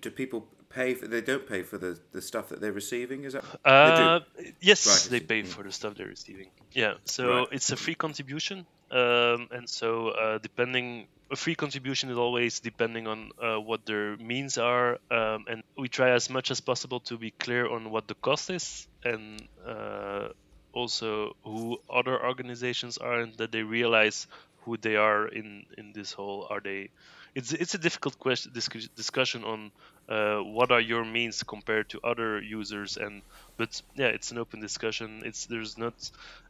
do 0.00 0.10
people 0.10 0.46
pay 0.68 0.94
for 0.94 1.06
they 1.06 1.20
don't 1.20 1.46
pay 1.46 1.62
for 1.62 1.78
the, 1.78 1.98
the 2.12 2.20
stuff 2.20 2.50
that 2.50 2.60
they're 2.60 2.72
receiving 2.72 3.24
is 3.24 3.32
that 3.32 3.44
uh, 3.64 4.20
they 4.36 4.52
yes 4.60 4.86
right. 4.86 5.10
they 5.10 5.20
pay 5.20 5.42
for 5.42 5.62
the 5.62 5.72
stuff 5.72 5.94
they're 5.94 6.06
receiving 6.06 6.48
yeah 6.72 6.94
so 7.04 7.40
right. 7.40 7.48
it's 7.52 7.70
a 7.70 7.76
free 7.76 7.94
contribution 7.94 8.66
um, 8.90 9.48
and 9.50 9.68
so 9.68 10.08
uh, 10.08 10.38
depending 10.38 11.06
a 11.30 11.36
free 11.36 11.54
contribution 11.54 12.10
is 12.10 12.16
always 12.16 12.60
depending 12.60 13.06
on 13.06 13.30
uh, 13.42 13.60
what 13.60 13.84
their 13.86 14.16
means 14.16 14.58
are 14.58 14.98
um, 15.10 15.44
and 15.48 15.62
we 15.76 15.88
try 15.88 16.10
as 16.10 16.28
much 16.30 16.50
as 16.50 16.60
possible 16.60 17.00
to 17.00 17.16
be 17.16 17.30
clear 17.30 17.68
on 17.68 17.90
what 17.90 18.06
the 18.08 18.14
cost 18.14 18.50
is 18.50 18.86
and 19.04 19.42
uh, 19.66 20.28
also 20.72 21.34
who 21.44 21.78
other 21.90 22.22
organizations 22.24 22.98
are 22.98 23.20
and 23.20 23.34
that 23.38 23.52
they 23.52 23.62
realize 23.62 24.26
who 24.64 24.76
they 24.76 24.96
are 24.96 25.28
in 25.28 25.64
in 25.78 25.92
this 25.92 26.12
whole 26.12 26.46
are 26.50 26.60
they 26.60 26.90
it's 27.38 27.52
it's 27.52 27.74
a 27.74 27.78
difficult 27.78 28.18
question 28.18 28.52
discussion 28.96 29.44
on 29.44 29.70
uh, 30.08 30.38
what 30.56 30.72
are 30.72 30.80
your 30.80 31.04
means 31.04 31.44
compared 31.44 31.88
to 31.90 32.00
other 32.02 32.40
users 32.42 32.96
and 32.96 33.22
but 33.56 33.80
yeah 33.94 34.10
it's 34.16 34.32
an 34.32 34.38
open 34.38 34.60
discussion. 34.60 35.22
It's 35.24 35.46
there's 35.46 35.78
not 35.78 35.94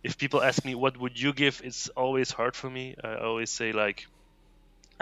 if 0.02 0.16
people 0.16 0.42
ask 0.42 0.64
me 0.64 0.74
what 0.74 0.96
would 0.98 1.20
you 1.20 1.32
give? 1.34 1.60
it's 1.62 1.88
always 1.90 2.30
hard 2.30 2.56
for 2.56 2.70
me. 2.70 2.96
I 3.04 3.16
always 3.16 3.50
say 3.50 3.72
like 3.72 4.06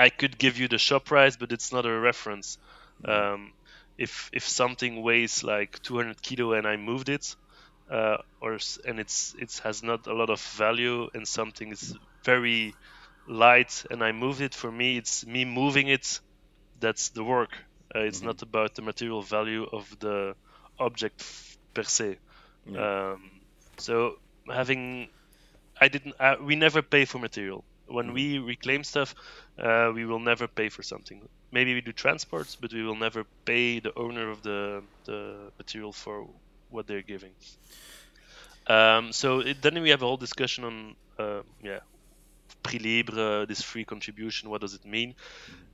i 0.06 0.08
could 0.10 0.36
give 0.44 0.58
you 0.60 0.66
the 0.68 0.78
shop 0.86 1.04
price 1.04 1.36
but 1.36 1.52
it's 1.52 1.72
not 1.72 1.86
a 1.86 2.00
reference. 2.10 2.58
Mm-hmm. 3.04 3.34
um, 3.34 3.52
if 3.96 4.30
if 4.32 4.44
something 4.48 5.02
weighs 5.02 5.44
like 5.44 5.80
200 5.82 6.20
kilo 6.20 6.52
and 6.52 6.66
i 6.66 6.76
moved 6.76 7.08
it 7.08 7.36
uh, 7.90 8.16
or 8.40 8.58
and 8.88 8.98
it's 8.98 9.34
it 9.38 9.60
has 9.64 9.82
not 9.82 10.06
a 10.06 10.14
lot 10.20 10.30
of 10.30 10.40
value 10.64 11.08
and 11.14 11.28
something 11.28 11.70
is 11.72 11.94
very 12.24 12.74
light 13.28 13.84
and 13.90 14.02
i 14.02 14.12
moved 14.12 14.40
it 14.40 14.54
for 14.54 14.70
me 14.70 14.96
it's 14.96 15.26
me 15.26 15.44
moving 15.44 15.88
it 15.88 16.20
that's 16.80 17.10
the 17.10 17.24
work 17.24 17.50
uh, 17.94 18.00
it's 18.00 18.18
mm-hmm. 18.18 18.26
not 18.26 18.42
about 18.42 18.74
the 18.74 18.82
material 18.82 19.22
value 19.22 19.64
of 19.72 19.98
the 20.00 20.34
object 20.78 21.20
f- 21.20 21.58
per 21.74 21.82
se. 21.82 22.18
Yeah. 22.66 23.12
Um, 23.12 23.30
so 23.78 24.18
having, 24.52 25.08
I 25.80 25.88
didn't. 25.88 26.14
Uh, 26.18 26.36
we 26.40 26.56
never 26.56 26.82
pay 26.82 27.04
for 27.04 27.18
material 27.18 27.64
when 27.86 28.06
mm-hmm. 28.06 28.14
we 28.14 28.38
reclaim 28.38 28.84
stuff. 28.84 29.14
Uh, 29.58 29.92
we 29.94 30.04
will 30.04 30.18
never 30.18 30.46
pay 30.46 30.68
for 30.68 30.82
something. 30.82 31.20
maybe 31.52 31.72
we 31.74 31.80
do 31.80 31.92
transports, 31.92 32.56
but 32.60 32.72
we 32.72 32.82
will 32.82 32.96
never 32.96 33.24
pay 33.44 33.80
the 33.80 33.92
owner 33.96 34.30
of 34.30 34.42
the 34.42 34.82
the 35.04 35.20
material 35.58 35.92
for 35.92 36.26
what 36.70 36.86
they're 36.86 37.08
giving. 37.14 37.32
Um, 38.66 39.12
so 39.12 39.40
it, 39.40 39.62
then 39.62 39.80
we 39.80 39.90
have 39.90 40.02
a 40.02 40.06
whole 40.06 40.16
discussion 40.16 40.64
on 40.64 40.96
uh, 41.18 41.42
yeah 41.62 41.80
libre, 42.74 43.46
this 43.46 43.62
free 43.62 43.84
contribution. 43.84 44.50
What 44.50 44.60
does 44.60 44.74
it 44.74 44.84
mean? 44.84 45.14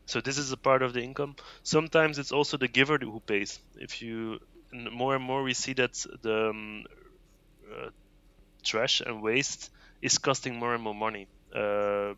So 0.07 0.20
this 0.20 0.38
is 0.38 0.52
a 0.52 0.57
part 0.57 0.83
of 0.83 0.92
the 0.92 1.02
income. 1.02 1.37
Sometimes 1.62 2.18
it's 2.18 2.33
also 2.33 2.57
the 2.57 2.68
giver 2.68 2.98
who 2.98 3.20
pays. 3.20 3.61
If 3.76 4.02
you 4.02 4.38
more 4.72 5.14
and 5.16 5.24
more 5.24 5.42
we 5.42 5.55
see 5.55 5.74
that 5.74 5.92
the 6.22 6.50
um, 6.50 6.85
uh, 7.70 7.90
trash 8.64 9.00
and 9.00 9.22
waste 9.22 9.70
is 10.02 10.18
costing 10.18 10.59
more 10.59 10.74
and 10.74 10.83
more 10.83 10.94
money. 10.94 11.28
Uh, 11.55 12.14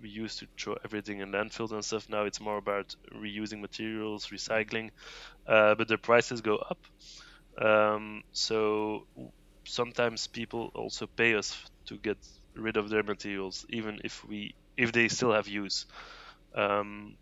we 0.00 0.10
used 0.10 0.40
to 0.40 0.46
throw 0.58 0.76
everything 0.84 1.20
in 1.20 1.32
landfills 1.32 1.72
and 1.72 1.84
stuff. 1.84 2.08
Now 2.08 2.24
it's 2.24 2.40
more 2.40 2.58
about 2.58 2.94
reusing 3.14 3.60
materials, 3.60 4.28
recycling, 4.28 4.90
uh, 5.46 5.74
but 5.76 5.88
the 5.88 5.98
prices 5.98 6.40
go 6.42 6.56
up. 6.56 6.78
Um, 7.60 8.22
so 8.32 9.06
sometimes 9.66 10.26
people 10.26 10.70
also 10.74 11.06
pay 11.06 11.34
us 11.34 11.56
to 11.86 11.98
get 11.98 12.18
rid 12.56 12.76
of 12.76 12.90
their 12.90 13.02
materials, 13.02 13.66
even 13.70 14.00
if 14.04 14.24
we 14.24 14.54
if 14.76 14.92
they 14.92 15.08
still 15.08 15.32
have 15.32 15.48
use. 15.48 15.86
Um, 16.54 17.16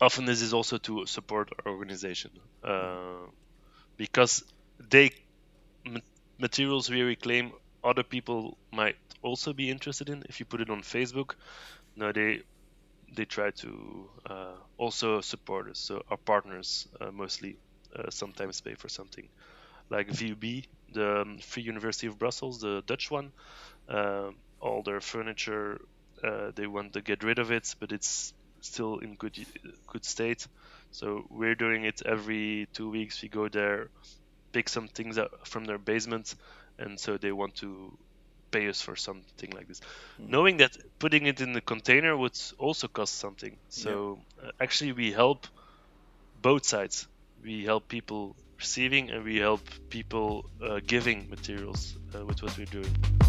often 0.00 0.24
this 0.24 0.42
is 0.42 0.54
also 0.54 0.78
to 0.78 1.06
support 1.06 1.50
our 1.64 1.72
organization 1.72 2.30
uh, 2.64 3.26
because 3.96 4.44
they 4.90 5.12
materials 6.38 6.90
we 6.90 7.02
reclaim 7.02 7.52
other 7.84 8.02
people 8.02 8.56
might 8.72 8.96
also 9.22 9.52
be 9.52 9.70
interested 9.70 10.08
in 10.08 10.22
if 10.28 10.40
you 10.40 10.46
put 10.46 10.60
it 10.60 10.70
on 10.70 10.82
facebook 10.82 11.34
no 11.96 12.12
they 12.12 12.40
they 13.16 13.24
try 13.24 13.50
to 13.50 14.08
uh, 14.30 14.54
also 14.78 15.20
support 15.20 15.68
us 15.70 15.78
so 15.78 16.02
our 16.10 16.16
partners 16.18 16.88
uh, 17.00 17.10
mostly 17.10 17.56
uh, 17.96 18.10
sometimes 18.10 18.60
pay 18.60 18.74
for 18.74 18.88
something 18.88 19.28
like 19.90 20.08
VUB, 20.08 20.64
the 20.92 21.22
um, 21.22 21.38
Free 21.38 21.64
University 21.64 22.06
of 22.06 22.18
Brussels, 22.18 22.60
the 22.60 22.82
Dutch 22.86 23.10
one. 23.10 23.32
All 24.60 24.82
their 24.82 25.00
furniture, 25.00 25.80
uh, 26.22 26.50
they 26.54 26.66
want 26.66 26.92
to 26.92 27.00
get 27.00 27.22
rid 27.22 27.38
of 27.38 27.50
it, 27.50 27.74
but 27.80 27.92
it's 27.92 28.34
still 28.60 28.98
in 28.98 29.14
good 29.14 29.38
good 29.86 30.04
state. 30.04 30.46
So 30.92 31.24
we're 31.30 31.54
doing 31.54 31.84
it 31.84 32.02
every 32.04 32.68
two 32.72 32.90
weeks. 32.90 33.22
We 33.22 33.28
go 33.28 33.48
there, 33.48 33.88
pick 34.52 34.68
some 34.68 34.88
things 34.88 35.18
up 35.18 35.46
from 35.46 35.64
their 35.64 35.78
basement, 35.78 36.34
and 36.78 36.98
so 36.98 37.16
they 37.16 37.32
want 37.32 37.56
to 37.56 37.96
pay 38.50 38.68
us 38.68 38.80
for 38.80 38.96
something 38.96 39.50
like 39.50 39.68
this, 39.68 39.80
mm. 40.20 40.28
knowing 40.28 40.58
that 40.58 40.76
putting 40.98 41.26
it 41.26 41.40
in 41.40 41.52
the 41.52 41.60
container 41.60 42.16
would 42.16 42.38
also 42.58 42.88
cost 42.88 43.18
something. 43.18 43.56
So 43.68 44.18
yeah. 44.42 44.48
uh, 44.48 44.52
actually, 44.60 44.92
we 44.92 45.12
help 45.12 45.46
both 46.42 46.66
sides. 46.66 47.06
We 47.42 47.64
help 47.64 47.88
people 47.88 48.36
receiving, 48.58 49.10
and 49.10 49.24
we 49.24 49.38
help 49.38 49.62
people 49.88 50.44
uh, 50.62 50.80
giving 50.86 51.30
materials 51.30 51.96
uh, 52.14 52.26
with 52.26 52.42
what 52.42 52.56
we're 52.58 52.66
doing. 52.66 53.19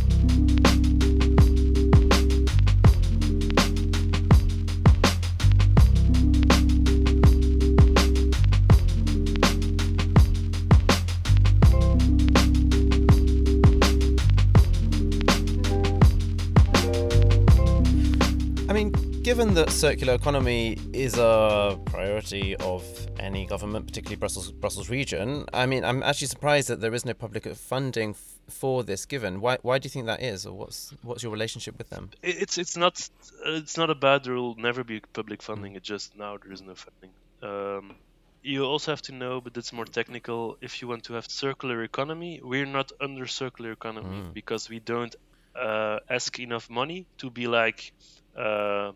Given 19.23 19.53
that 19.53 19.69
circular 19.69 20.13
economy 20.13 20.77
is 20.93 21.17
a 21.17 21.79
priority 21.85 22.55
of 22.57 22.83
any 23.19 23.45
government, 23.45 23.85
particularly 23.85 24.15
Brussels 24.15 24.51
Brussels 24.51 24.89
region, 24.89 25.45
I 25.53 25.65
mean, 25.65 25.85
I'm 25.85 26.01
actually 26.01 26.27
surprised 26.27 26.67
that 26.69 26.81
there 26.81 26.93
is 26.93 27.05
no 27.05 27.13
public 27.13 27.45
funding 27.55 28.11
f- 28.11 28.39
for 28.49 28.83
this. 28.83 29.05
Given 29.05 29.39
why, 29.39 29.59
why 29.61 29.77
do 29.77 29.85
you 29.85 29.89
think 29.91 30.07
that 30.07 30.21
is, 30.21 30.45
or 30.45 30.53
what's 30.53 30.93
what's 31.03 31.21
your 31.23 31.31
relationship 31.31 31.77
with 31.77 31.89
them? 31.89 32.09
It's 32.23 32.57
it's 32.57 32.75
not 32.75 33.09
it's 33.45 33.77
not 33.77 33.89
a 33.89 33.95
bad. 33.95 34.23
There 34.23 34.33
will 34.33 34.55
never 34.55 34.83
be 34.83 35.01
public 35.13 35.41
funding. 35.43 35.75
It's 35.75 35.87
just 35.87 36.17
now 36.17 36.37
there 36.37 36.51
is 36.51 36.61
no 36.61 36.75
funding. 36.75 37.11
Um, 37.43 37.95
you 38.41 38.63
also 38.65 38.91
have 38.91 39.03
to 39.03 39.11
know, 39.11 39.39
but 39.39 39.55
it's 39.55 39.71
more 39.71 39.85
technical. 39.85 40.57
If 40.61 40.81
you 40.81 40.87
want 40.87 41.03
to 41.05 41.13
have 41.13 41.29
circular 41.29 41.83
economy, 41.83 42.41
we're 42.43 42.65
not 42.65 42.91
under 42.99 43.27
circular 43.27 43.71
economy 43.71 44.21
mm. 44.21 44.33
because 44.33 44.67
we 44.67 44.79
don't 44.79 45.15
uh, 45.55 45.99
ask 46.09 46.39
enough 46.39 46.71
money 46.71 47.05
to 47.19 47.29
be 47.29 47.45
like. 47.45 47.93
Uh, 48.35 48.93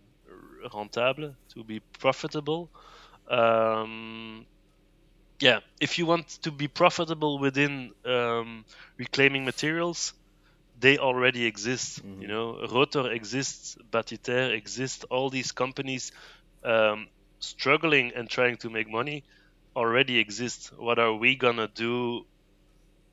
rentable, 0.74 1.36
to 1.54 1.64
be 1.64 1.80
profitable. 2.00 2.70
Um, 3.30 4.46
yeah, 5.40 5.60
if 5.80 5.98
you 5.98 6.06
want 6.06 6.28
to 6.44 6.52
be 6.52 6.68
profitable 6.68 7.40
within 7.40 7.92
um, 8.06 8.66
reclaiming 8.98 9.46
materials, 9.46 10.14
they 10.80 10.98
already 10.98 11.46
exist. 11.46 12.06
Mm-hmm. 12.06 12.22
You 12.22 12.28
know, 12.28 12.68
Rotor 12.72 13.12
exists, 13.12 13.78
Batiterre 13.92 14.54
exists. 14.54 15.04
All 15.06 15.30
these 15.30 15.52
companies 15.52 16.12
um, 16.64 17.08
struggling 17.40 18.14
and 18.16 18.30
trying 18.30 18.58
to 18.58 18.70
make 18.70 18.90
money 18.90 19.24
already 19.76 20.18
exist. 20.20 20.72
What 20.78 21.00
are 21.00 21.14
we 21.14 21.36
gonna 21.36 21.68
do? 21.68 22.26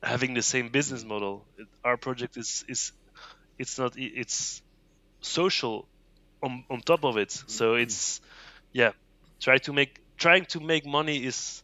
Having 0.01 0.33
the 0.33 0.41
same 0.41 0.69
business 0.69 1.05
model, 1.05 1.45
our 1.83 1.95
project 1.95 2.35
is 2.35 2.65
is 2.67 2.91
it's 3.57 3.77
not 3.79 3.93
it's 3.95 4.61
social 5.21 5.87
on 6.43 6.63
on 6.69 6.81
top 6.81 7.03
of 7.05 7.17
it. 7.17 7.31
So 7.31 7.73
mm-hmm. 7.73 7.83
it's 7.83 8.21
yeah, 8.71 8.91
try 9.39 9.57
to 9.59 9.73
make 9.73 9.99
trying 10.17 10.45
to 10.45 10.59
make 10.59 10.85
money 10.85 11.25
is 11.25 11.63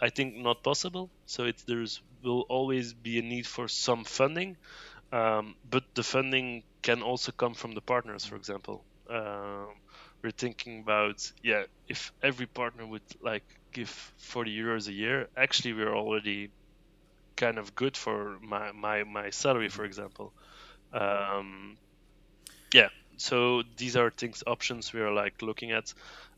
I 0.00 0.10
think 0.10 0.36
not 0.36 0.62
possible. 0.62 1.10
So 1.26 1.44
it 1.44 1.62
there's 1.66 2.00
will 2.22 2.46
always 2.48 2.92
be 2.92 3.18
a 3.18 3.22
need 3.22 3.46
for 3.46 3.68
some 3.68 4.04
funding, 4.04 4.56
um, 5.12 5.54
but 5.68 5.84
the 5.94 6.02
funding 6.02 6.62
can 6.82 7.02
also 7.02 7.32
come 7.32 7.54
from 7.54 7.72
the 7.74 7.80
partners. 7.80 8.24
For 8.24 8.36
example, 8.36 8.84
um, 9.10 9.68
we're 10.22 10.32
thinking 10.32 10.80
about 10.80 11.30
yeah, 11.42 11.64
if 11.88 12.12
every 12.22 12.46
partner 12.46 12.86
would 12.86 13.02
like 13.22 13.44
give 13.72 13.90
40 14.18 14.56
euros 14.56 14.88
a 14.88 14.92
year, 14.92 15.28
actually 15.36 15.72
we're 15.72 15.94
already 15.94 16.50
kind 17.36 17.58
of 17.58 17.74
good 17.74 17.96
for 17.96 18.38
my 18.40 18.72
my 18.72 19.04
my 19.04 19.30
salary, 19.30 19.68
for 19.68 19.84
example. 19.84 20.32
Um, 20.92 21.76
yeah, 22.72 22.88
so 23.16 23.62
these 23.76 23.96
are 23.96 24.10
things 24.10 24.42
options 24.46 24.92
we 24.92 25.00
are 25.00 25.12
like 25.12 25.42
looking 25.42 25.72
at 25.72 25.92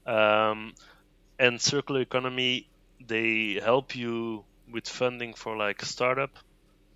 um, 0.06 0.74
and 1.38 1.60
circular 1.60 2.00
economy 2.00 2.68
they 3.06 3.60
help 3.62 3.96
you 3.96 4.44
with 4.70 4.88
funding 4.88 5.34
for 5.34 5.56
like 5.56 5.82
startup 5.82 6.38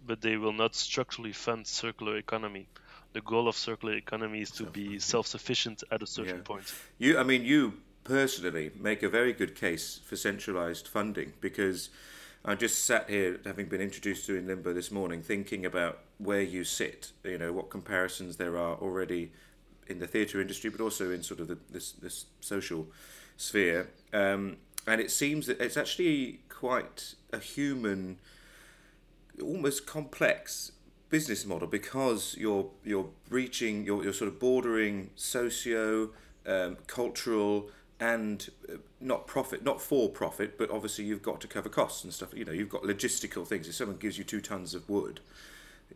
but 0.07 0.21
they 0.21 0.37
will 0.37 0.53
not 0.53 0.75
structurally 0.75 1.33
fund 1.33 1.67
circular 1.67 2.17
economy 2.17 2.67
the 3.13 3.21
goal 3.21 3.49
of 3.49 3.57
circular 3.57 3.95
economy 3.95 4.41
is 4.41 4.51
to 4.51 4.65
be 4.65 4.99
self-sufficient 4.99 5.83
at 5.91 6.03
a 6.03 6.07
certain 6.07 6.37
yeah. 6.37 6.43
point 6.43 6.75
you 6.99 7.19
i 7.19 7.23
mean 7.23 7.45
you 7.45 7.75
personally 8.05 8.71
make 8.79 9.03
a 9.03 9.09
very 9.09 9.33
good 9.33 9.55
case 9.55 10.01
for 10.05 10.17
centralized 10.17 10.89
funding 10.89 11.33
because 11.41 11.91
I 12.45 12.55
just 12.55 12.85
sat 12.85 13.11
here, 13.11 13.41
having 13.45 13.67
been 13.67 13.81
introduced 13.81 14.27
to 14.27 14.37
in 14.37 14.47
Limbo 14.47 14.73
this 14.73 14.91
morning, 14.91 15.23
thinking 15.23 15.67
about 15.67 15.99
where 16.19 16.41
you 16.41 16.65
sit. 16.65 17.13
You 17.25 17.37
know 17.37 17.53
what 17.53 17.69
comparisons 17.69 18.37
there 18.37 18.57
are 18.57 18.77
already 18.77 19.33
in 19.89 19.99
the 19.99 20.07
theatre 20.07 20.41
industry, 20.41 20.71
but 20.71 20.81
also 20.81 21.11
in 21.11 21.23
sort 21.23 21.41
of 21.41 21.49
the, 21.49 21.59
this 21.71 21.93
this 21.93 22.27
social 22.41 22.87
sphere. 23.37 23.91
Um, 24.13 24.57
and 24.87 25.01
it 25.01 25.11
seems 25.11 25.47
that 25.47 25.61
it's 25.61 25.77
actually 25.77 26.41
quite 26.49 27.15
a 27.33 27.39
human, 27.39 28.19
almost 29.43 29.87
complex 29.87 30.73
business 31.11 31.47
model 31.47 31.69
because 31.69 32.37
you're 32.39 32.67
you're 32.85 33.09
reaching 33.31 33.85
you're, 33.85 34.05
you're 34.05 34.13
sort 34.13 34.29
of 34.29 34.39
bordering 34.39 35.11
socio 35.17 36.11
um, 36.47 36.77
cultural 36.87 37.71
and 38.01 38.51
uh, 38.69 38.77
not 39.01 39.27
profit 39.27 39.65
not 39.65 39.81
for 39.81 40.09
profit 40.09 40.59
but 40.59 40.71
obviously 40.71 41.05
you've 41.05 41.23
got 41.23 41.41
to 41.41 41.47
cover 41.47 41.69
costs 41.69 42.05
and 42.05 42.13
stuff 42.13 42.35
you 42.35 42.45
know 42.45 42.53
you've 42.53 42.69
got 42.69 42.83
logistical 42.83 43.47
things 43.47 43.67
if 43.67 43.75
someone 43.75 43.97
gives 43.97 44.19
you 44.19 44.25
two 44.25 44.41
tons 44.41 44.75
of 44.75 44.89
wood 44.89 45.21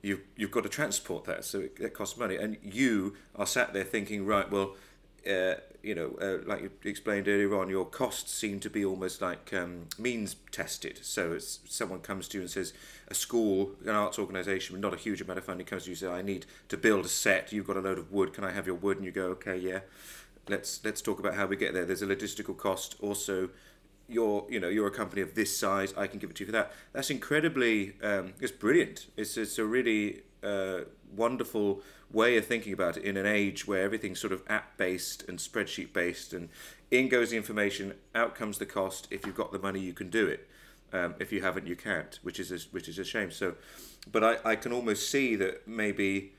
you've 0.00 0.22
you've 0.36 0.50
got 0.50 0.62
to 0.62 0.68
transport 0.68 1.24
that, 1.24 1.44
so 1.44 1.60
it, 1.60 1.76
it 1.78 1.94
costs 1.94 2.16
money, 2.16 2.36
and 2.36 2.56
you 2.62 3.14
are 3.36 3.46
sat 3.46 3.72
there 3.72 3.84
thinking, 3.84 4.24
right, 4.24 4.50
well, 4.50 4.76
uh, 5.28 5.54
you 5.82 5.94
know, 5.94 6.16
uh, 6.20 6.38
like 6.46 6.62
you 6.62 6.70
explained 6.84 7.28
earlier 7.28 7.54
on, 7.56 7.68
your 7.68 7.84
costs 7.84 8.32
seem 8.32 8.60
to 8.60 8.70
be 8.70 8.84
almost 8.84 9.20
like 9.20 9.52
um, 9.52 9.88
means 9.98 10.36
tested. 10.50 11.00
So 11.02 11.32
it's 11.32 11.60
someone 11.64 12.00
comes 12.00 12.28
to 12.28 12.38
you 12.38 12.42
and 12.42 12.50
says, 12.50 12.72
a 13.08 13.14
school, 13.14 13.72
an 13.82 13.90
arts 13.90 14.18
organisation 14.18 14.74
with 14.74 14.82
not 14.82 14.94
a 14.94 14.96
huge 14.96 15.20
amount 15.20 15.38
of 15.38 15.44
funding 15.44 15.66
comes 15.66 15.84
to 15.84 15.90
you 15.90 15.92
and 15.92 15.98
says, 15.98 16.10
I 16.10 16.22
need 16.22 16.46
to 16.68 16.76
build 16.76 17.04
a 17.04 17.08
set. 17.08 17.52
You've 17.52 17.66
got 17.66 17.76
a 17.76 17.80
load 17.80 17.98
of 17.98 18.12
wood. 18.12 18.32
Can 18.32 18.44
I 18.44 18.52
have 18.52 18.66
your 18.66 18.76
wood? 18.76 18.96
And 18.96 19.06
you 19.06 19.12
go, 19.12 19.26
okay, 19.26 19.56
yeah. 19.56 19.80
Let's 20.48 20.80
let's 20.84 21.00
talk 21.00 21.20
about 21.20 21.34
how 21.34 21.46
we 21.46 21.56
get 21.56 21.72
there. 21.72 21.84
There's 21.84 22.02
a 22.02 22.06
logistical 22.06 22.56
cost. 22.56 22.96
Also, 23.00 23.50
you're 24.12 24.46
you 24.48 24.60
know 24.60 24.68
you're 24.68 24.86
a 24.86 24.90
company 24.90 25.22
of 25.22 25.34
this 25.34 25.56
size 25.56 25.94
i 25.96 26.06
can 26.06 26.18
give 26.18 26.30
it 26.30 26.36
to 26.36 26.42
you 26.42 26.46
for 26.46 26.52
that 26.52 26.72
that's 26.92 27.10
incredibly 27.10 27.94
um, 28.02 28.34
it's 28.40 28.52
brilliant 28.52 29.06
it's 29.16 29.36
it's 29.36 29.58
a 29.58 29.64
really 29.64 30.22
uh, 30.42 30.80
wonderful 31.14 31.82
way 32.12 32.36
of 32.36 32.46
thinking 32.46 32.72
about 32.72 32.96
it 32.96 33.04
in 33.04 33.16
an 33.16 33.26
age 33.26 33.66
where 33.66 33.82
everything's 33.82 34.20
sort 34.20 34.32
of 34.32 34.42
app 34.48 34.76
based 34.76 35.28
and 35.28 35.38
spreadsheet 35.38 35.92
based, 35.92 36.32
and 36.32 36.48
in 36.90 37.08
goes 37.08 37.30
the 37.30 37.36
information, 37.36 37.94
out 38.14 38.34
comes 38.34 38.58
the 38.58 38.66
cost. 38.66 39.08
If 39.10 39.26
you've 39.26 39.36
got 39.36 39.52
the 39.52 39.58
money, 39.58 39.80
you 39.80 39.92
can 39.92 40.10
do 40.10 40.26
it. 40.26 40.48
Um, 40.92 41.14
if 41.18 41.32
you 41.32 41.40
haven't, 41.40 41.66
you 41.66 41.76
can't, 41.76 42.18
which 42.22 42.38
is 42.38 42.52
a, 42.52 42.58
which 42.70 42.86
is 42.86 42.98
a 42.98 43.04
shame. 43.04 43.30
So, 43.30 43.54
but 44.10 44.22
I, 44.22 44.36
I 44.44 44.56
can 44.56 44.72
almost 44.72 45.10
see 45.10 45.36
that 45.36 45.66
maybe 45.66 46.32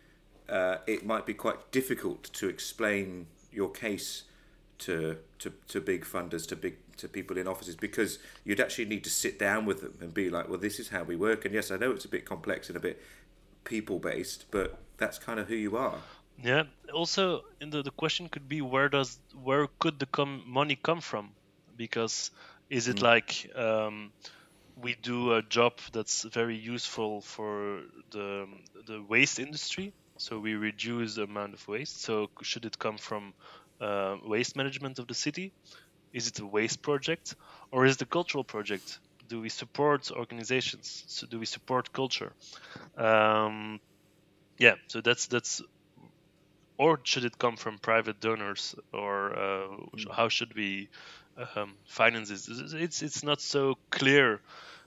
uh, 0.48 0.78
it 0.86 1.06
might 1.06 1.26
be 1.26 1.34
quite 1.34 1.72
difficult 1.72 2.32
to 2.34 2.50
explain 2.50 3.28
your 3.52 3.72
case 3.72 4.24
to, 4.80 5.18
to 5.40 5.54
to 5.70 5.82
big 5.82 6.06
funders, 6.06 6.48
to 6.50 6.56
big 6.56 6.76
to 6.98 7.08
people 7.08 7.38
in 7.38 7.48
offices, 7.48 7.76
because 7.76 8.20
you'd 8.44 8.60
actually 8.60 8.86
need 8.86 9.04
to 9.04 9.10
sit 9.10 9.40
down 9.40 9.66
with 9.66 9.82
them 9.82 9.94
and 10.02 10.14
be 10.14 10.30
like, 10.30 10.50
well, 10.50 10.60
this 10.60 10.80
is 10.80 10.90
how 10.90 11.04
we 11.04 11.16
work. 11.16 11.46
And 11.46 11.54
yes, 11.54 11.72
I 11.72 11.78
know 11.78 11.92
it's 11.92 12.06
a 12.06 12.10
bit 12.10 12.26
complex 12.26 12.70
and 12.70 12.78
a 12.78 12.80
bit 12.80 13.02
people 13.64 14.00
based, 14.00 14.46
but 14.52 14.78
that's 14.98 15.18
kind 15.20 15.40
of 15.40 15.48
who 15.48 15.56
you 15.56 15.78
are. 15.78 15.98
Yeah. 16.42 16.64
Also, 16.94 17.44
in 17.62 17.70
the, 17.70 17.84
the 17.84 17.92
question 17.92 18.30
could 18.30 18.48
be 18.48 18.62
where 18.62 18.90
does 18.90 19.20
where 19.44 19.68
could 19.80 20.00
the 20.00 20.06
com- 20.06 20.44
money 20.46 20.76
come 20.76 21.02
from? 21.02 21.32
Because 21.78 22.32
is 22.70 22.88
it 22.88 22.98
mm. 22.98 23.04
like 23.04 23.52
um, 23.56 24.12
we 24.82 24.96
do 25.02 25.34
a 25.34 25.42
job 25.42 25.74
that's 25.92 26.24
very 26.24 26.56
useful 26.56 27.22
for 27.22 27.82
the 28.12 28.48
the 28.88 29.02
waste 29.04 29.40
industry, 29.40 29.94
so 30.18 30.40
we 30.40 30.56
reduce 30.56 31.16
the 31.16 31.24
amount 31.24 31.54
of 31.54 31.68
waste. 31.68 32.02
So 32.02 32.30
should 32.42 32.66
it 32.66 32.80
come 32.80 32.98
from 32.98 33.34
uh, 33.80 34.18
waste 34.26 34.56
management 34.56 35.00
of 35.00 35.08
the 35.08 35.14
city? 35.14 35.52
Is 36.14 36.28
it 36.28 36.40
a 36.40 36.46
waste 36.46 36.82
project, 36.82 37.36
or 37.72 37.86
is 37.86 37.96
it 37.96 38.04
a 38.04 38.06
cultural 38.06 38.44
project? 38.44 39.00
Do 39.28 39.42
we 39.42 39.50
support 39.50 40.12
organizations? 40.12 41.04
So 41.08 41.28
do 41.28 41.40
we 41.40 41.46
support 41.46 41.92
culture? 41.92 42.34
Um, 42.98 43.80
yeah, 44.58 44.76
so 44.88 45.02
that's 45.02 45.28
that's. 45.28 45.62
Or 46.78 47.00
should 47.04 47.24
it 47.24 47.38
come 47.38 47.56
from 47.56 47.78
private 47.78 48.20
donors, 48.20 48.76
or 48.92 49.34
uh, 49.34 49.68
mm. 49.96 50.12
how 50.12 50.30
should 50.30 50.56
we 50.56 50.90
um, 51.56 51.76
finance 51.86 52.30
this? 52.30 52.48
It's 52.74 53.02
it's 53.02 53.24
not 53.24 53.42
so 53.42 53.78
clear 53.90 54.42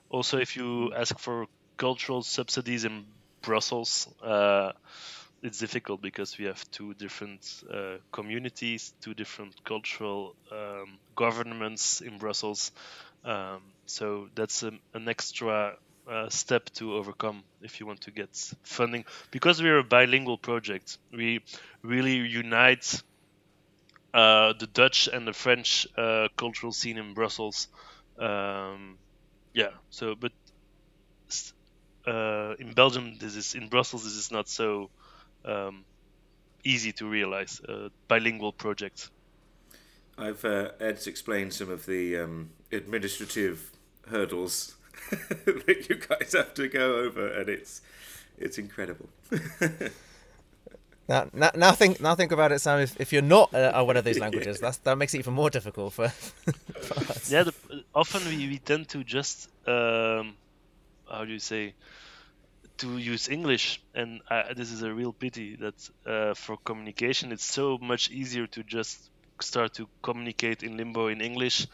also, 0.08 0.38
if 0.38 0.56
you 0.56 0.92
ask 0.94 1.18
for 1.18 1.46
cultural 1.76 2.22
subsidies 2.22 2.84
in 2.84 3.04
Brussels, 3.42 4.08
uh, 4.22 4.72
it's 5.46 5.60
difficult 5.60 6.02
because 6.02 6.38
we 6.38 6.46
have 6.46 6.68
two 6.72 6.92
different 6.94 7.62
uh, 7.72 7.98
communities, 8.10 8.92
two 9.00 9.14
different 9.14 9.64
cultural 9.64 10.34
um, 10.50 10.98
governments 11.14 12.00
in 12.00 12.18
Brussels. 12.18 12.72
Um, 13.24 13.62
so 13.86 14.28
that's 14.34 14.64
a, 14.64 14.72
an 14.92 15.08
extra 15.08 15.76
uh, 16.10 16.28
step 16.28 16.68
to 16.70 16.94
overcome 16.94 17.44
if 17.62 17.78
you 17.78 17.86
want 17.86 18.00
to 18.02 18.10
get 18.10 18.30
funding. 18.64 19.04
Because 19.30 19.62
we're 19.62 19.78
a 19.78 19.84
bilingual 19.84 20.36
project, 20.36 20.98
we 21.12 21.42
really 21.82 22.16
unite 22.16 23.02
uh, 24.12 24.52
the 24.58 24.66
Dutch 24.66 25.08
and 25.12 25.28
the 25.28 25.32
French 25.32 25.86
uh, 25.96 26.26
cultural 26.36 26.72
scene 26.72 26.98
in 26.98 27.14
Brussels. 27.14 27.68
Um, 28.18 28.98
yeah. 29.54 29.70
So, 29.90 30.16
but 30.16 30.32
uh, 32.04 32.54
in 32.58 32.72
Belgium, 32.72 33.16
this 33.20 33.36
is 33.36 33.54
in 33.54 33.68
Brussels. 33.68 34.02
This 34.02 34.14
is 34.14 34.32
not 34.32 34.48
so 34.48 34.90
um, 35.46 35.84
easy 36.64 36.92
to 36.92 37.08
realize. 37.08 37.60
A 37.68 37.90
bilingual 38.08 38.52
projects. 38.52 39.10
I've 40.18 40.44
uh, 40.44 40.70
Ed's 40.80 41.06
explained 41.06 41.52
some 41.52 41.70
of 41.70 41.86
the 41.86 42.18
um, 42.18 42.50
administrative 42.72 43.70
hurdles 44.08 44.76
that 45.10 45.86
you 45.88 45.96
guys 45.96 46.32
have 46.32 46.54
to 46.54 46.68
go 46.68 46.96
over, 46.96 47.28
and 47.28 47.48
it's 47.48 47.82
it's 48.38 48.58
incredible. 48.58 49.08
Now, 51.08 51.28
now, 51.32 51.50
now 51.54 51.72
think 51.72 52.00
now 52.00 52.14
think 52.16 52.32
about 52.32 52.50
it, 52.50 52.58
Sam. 52.58 52.80
If, 52.80 53.00
if 53.00 53.12
you're 53.12 53.22
not 53.22 53.54
uh, 53.54 53.84
one 53.84 53.96
of 53.96 54.04
these 54.04 54.18
languages, 54.18 54.58
that's 54.58 54.78
that 54.78 54.96
makes 54.98 55.14
it 55.14 55.18
even 55.18 55.34
more 55.34 55.50
difficult 55.50 55.92
for. 55.92 56.08
for 56.08 57.32
yeah, 57.32 57.44
the, 57.44 57.54
often 57.94 58.26
we, 58.28 58.48
we 58.48 58.58
tend 58.58 58.88
to 58.88 59.04
just 59.04 59.48
um, 59.68 60.34
how 61.08 61.24
do 61.24 61.32
you 61.32 61.38
say 61.38 61.74
to 62.78 62.98
use 62.98 63.28
English, 63.28 63.82
and 63.94 64.20
this 64.54 64.72
is 64.72 64.82
a 64.82 64.92
real 64.92 65.12
pity 65.12 65.56
that 65.56 65.90
uh, 66.06 66.34
for 66.34 66.56
communication 66.58 67.32
it's 67.32 67.44
so 67.44 67.78
much 67.78 68.10
easier 68.10 68.46
to 68.48 68.62
just 68.62 69.10
start 69.40 69.74
to 69.74 69.88
communicate 70.02 70.62
in 70.62 70.76
limbo 70.76 71.08
in 71.08 71.20
English. 71.20 71.66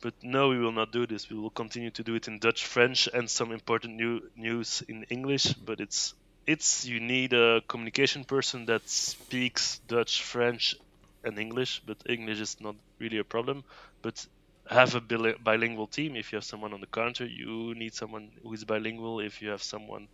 But 0.00 0.14
no, 0.22 0.48
we 0.48 0.58
will 0.58 0.72
not 0.72 0.92
do 0.92 1.06
this. 1.06 1.28
We 1.28 1.38
will 1.38 1.50
continue 1.50 1.90
to 1.90 2.02
do 2.02 2.14
it 2.14 2.26
in 2.26 2.38
Dutch, 2.38 2.64
French, 2.64 3.08
and 3.12 3.28
some 3.28 3.52
important 3.52 3.96
new 3.96 4.22
news 4.34 4.82
in 4.88 5.04
English. 5.10 5.52
But 5.52 5.80
it's 5.80 6.14
it's 6.46 6.86
you 6.86 7.00
need 7.00 7.32
a 7.34 7.60
communication 7.68 8.24
person 8.24 8.66
that 8.66 8.88
speaks 8.88 9.78
Dutch, 9.86 10.22
French, 10.22 10.74
and 11.22 11.38
English, 11.38 11.82
but 11.86 11.98
English 12.08 12.40
is 12.40 12.60
not 12.60 12.76
really 12.98 13.18
a 13.18 13.24
problem. 13.24 13.62
But 14.00 14.26
have 14.70 14.94
a 14.94 15.00
bilingual 15.00 15.86
team. 15.86 16.16
If 16.16 16.32
you 16.32 16.36
have 16.36 16.44
someone 16.44 16.72
on 16.72 16.80
the 16.80 16.86
counter, 16.86 17.26
you 17.26 17.74
need 17.74 17.94
someone 17.94 18.30
who 18.42 18.52
is 18.52 18.64
bilingual. 18.64 19.20
If 19.20 19.42
you 19.42 19.50
have 19.50 19.62
someone 19.62 20.08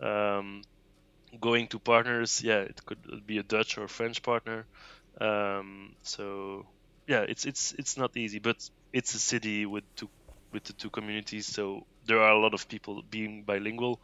um, 0.00 0.62
going 1.40 1.68
to 1.68 1.78
partners, 1.78 2.42
yeah, 2.42 2.60
it 2.60 2.84
could 2.84 3.26
be 3.26 3.38
a 3.38 3.42
Dutch 3.42 3.78
or 3.78 3.88
French 3.88 4.22
partner. 4.22 4.66
Um, 5.20 5.94
so 6.02 6.66
yeah, 7.06 7.22
it's 7.28 7.44
it's 7.46 7.72
it's 7.78 7.96
not 7.96 8.16
easy, 8.16 8.38
but 8.38 8.56
it's 8.92 9.14
a 9.14 9.18
city 9.18 9.66
with 9.66 9.84
two 9.96 10.10
with 10.52 10.64
the 10.64 10.72
two 10.74 10.90
communities, 10.90 11.46
so 11.46 11.86
there 12.06 12.20
are 12.20 12.32
a 12.32 12.40
lot 12.40 12.54
of 12.54 12.68
people 12.68 13.02
being 13.08 13.44
bilingual 13.44 14.00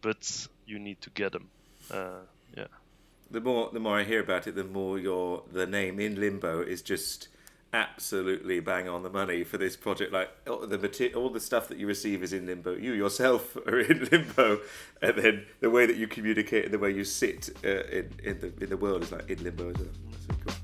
but 0.00 0.46
you 0.66 0.78
need 0.78 1.00
to 1.02 1.10
get 1.10 1.32
them. 1.32 1.48
Uh, 1.90 2.20
yeah. 2.56 2.66
The 3.30 3.40
more 3.40 3.70
the 3.72 3.80
more 3.80 3.98
I 3.98 4.04
hear 4.04 4.20
about 4.20 4.46
it, 4.46 4.54
the 4.54 4.64
more 4.64 4.98
your 4.98 5.42
the 5.52 5.66
name 5.66 6.00
in 6.00 6.18
limbo 6.18 6.62
is 6.62 6.82
just 6.82 7.28
absolutely 7.72 8.60
bang 8.60 8.88
on 8.88 9.02
the 9.02 9.10
money 9.10 9.44
for 9.44 9.58
this 9.58 9.76
project. 9.76 10.12
Like 10.12 10.30
all 10.48 10.66
the 10.66 10.78
material, 10.78 11.22
all 11.22 11.30
the 11.30 11.40
stuff 11.40 11.68
that 11.68 11.78
you 11.78 11.86
receive 11.86 12.22
is 12.22 12.32
in 12.32 12.46
limbo. 12.46 12.74
You 12.74 12.92
yourself 12.92 13.56
are 13.66 13.80
in 13.80 14.08
limbo, 14.10 14.60
and 15.02 15.16
then 15.16 15.46
the 15.60 15.70
way 15.70 15.86
that 15.86 15.96
you 15.96 16.06
communicate 16.06 16.64
and 16.64 16.74
the 16.74 16.78
way 16.78 16.90
you 16.90 17.04
sit 17.04 17.50
uh, 17.64 17.68
in 17.68 18.10
in 18.22 18.40
the 18.40 18.52
in 18.60 18.70
the 18.70 18.76
world 18.76 19.02
is 19.02 19.12
like 19.12 19.28
in 19.30 19.42
limbo 19.42 19.70
as 19.70 19.76
well. 19.78 20.59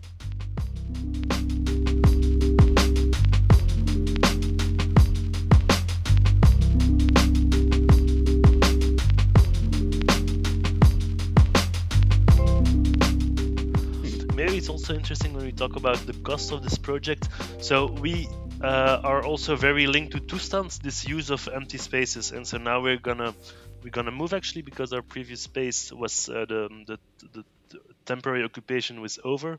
Also 14.86 14.94
interesting 14.94 15.34
when 15.34 15.44
we 15.44 15.50
talk 15.50 15.74
about 15.74 15.96
the 16.06 16.12
cost 16.22 16.52
of 16.52 16.62
this 16.62 16.78
project. 16.78 17.28
So 17.58 17.86
we 17.86 18.28
uh, 18.62 19.00
are 19.02 19.24
also 19.24 19.56
very 19.56 19.88
linked 19.88 20.12
to 20.12 20.20
Toestand, 20.20 20.80
this 20.80 21.08
use 21.08 21.30
of 21.30 21.48
empty 21.52 21.78
spaces, 21.78 22.30
and 22.30 22.46
so 22.46 22.58
now 22.58 22.80
we're 22.80 22.96
gonna 22.96 23.34
we're 23.82 23.90
gonna 23.90 24.12
move 24.12 24.32
actually 24.32 24.62
because 24.62 24.92
our 24.92 25.02
previous 25.02 25.40
space 25.40 25.92
was 25.92 26.28
uh, 26.28 26.44
the, 26.48 26.68
the, 26.86 26.98
the, 27.32 27.44
the 27.70 27.78
temporary 28.04 28.44
occupation 28.44 29.00
was 29.00 29.18
over. 29.24 29.58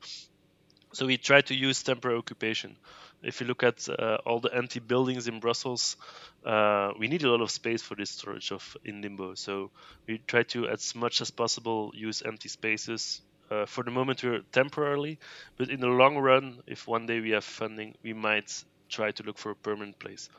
So 0.94 1.06
we 1.06 1.18
try 1.18 1.42
to 1.42 1.54
use 1.54 1.84
temporary 1.84 2.18
occupation. 2.18 2.78
If 3.22 3.42
you 3.42 3.48
look 3.48 3.64
at 3.64 3.90
uh, 3.90 4.20
all 4.26 4.40
the 4.40 4.56
empty 4.56 4.80
buildings 4.80 5.28
in 5.28 5.42
Brussels, 5.42 5.98
uh, 6.46 6.92
we 6.98 7.10
need 7.10 7.24
a 7.24 7.30
lot 7.30 7.42
of 7.42 7.52
space 7.52 7.82
for 7.82 7.96
this 7.96 8.12
storage 8.12 8.54
of 8.54 8.78
in 8.86 9.02
limbo. 9.02 9.34
So 9.36 9.72
we 10.08 10.20
try 10.20 10.44
to, 10.44 10.70
as 10.70 10.96
much 10.96 11.20
as 11.20 11.32
possible, 11.32 11.92
use 11.94 12.22
empty 12.22 12.48
spaces 12.48 13.22
uh, 13.50 13.66
for 13.66 13.84
the 13.84 13.92
moment 13.92 14.24
we're 14.24 14.42
temporarily, 14.52 15.20
but 15.58 15.70
in 15.70 15.80
the 15.80 15.88
long 15.88 16.18
run, 16.18 16.62
if 16.68 16.88
one 16.88 17.06
day 17.06 17.20
we 17.20 17.32
have 17.32 17.44
funding, 17.44 17.96
we 18.04 18.14
might 18.14 18.64
try 18.90 19.12
to 19.12 19.24
look 19.24 19.38
for 19.38 19.52
a 19.52 19.56
permanent 19.56 20.00
place 20.00 20.30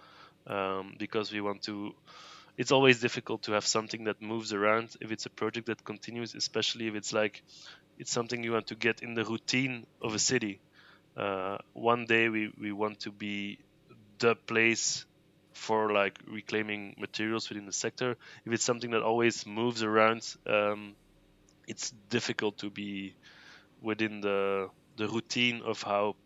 um, 0.47 0.95
because 0.99 1.33
we 1.33 1.41
want 1.41 1.63
to. 1.63 1.95
It's 2.57 2.73
always 2.73 3.01
difficult 3.01 3.43
to 3.43 3.53
have 3.53 3.65
something 3.65 4.05
that 4.05 4.21
moves 4.21 4.53
around 4.53 4.97
if 5.01 5.13
it's 5.13 5.27
a 5.27 5.31
project 5.31 5.67
that 5.67 5.85
continues, 5.85 6.35
especially 6.35 6.89
if 6.89 6.97
it's 6.97 7.13
like 7.13 7.43
it's 7.99 8.11
something 8.11 8.43
you 8.43 8.53
want 8.53 8.69
to 8.69 8.75
get 8.75 9.01
in 9.03 9.15
the 9.15 9.25
routine 9.25 9.87
of 10.03 10.15
a 10.15 10.19
city. 10.19 10.61
Uh, 11.17 11.59
one 11.73 12.07
day 12.07 12.29
we, 12.29 12.53
we 12.61 12.73
want 12.73 13.01
to 13.01 13.13
be 13.13 13.59
the 14.19 14.35
place 14.35 15.05
for 15.53 15.93
like 15.93 16.19
reclaiming 16.27 16.95
materials 16.99 17.49
within 17.49 17.67
the 17.67 17.73
sector. 17.73 18.17
If 18.45 18.53
it's 18.53 18.65
something 18.65 18.91
that 18.93 19.03
always 19.03 19.47
moves 19.47 19.83
around, 19.83 20.23
um, 20.47 20.95
it's 21.69 21.93
difficult 22.09 22.59
to 22.59 22.71
be 22.71 23.15
within 23.81 24.21
the 24.21 24.69
the 24.97 25.07
routine 25.07 25.63
of 25.65 25.83
how 25.83 26.17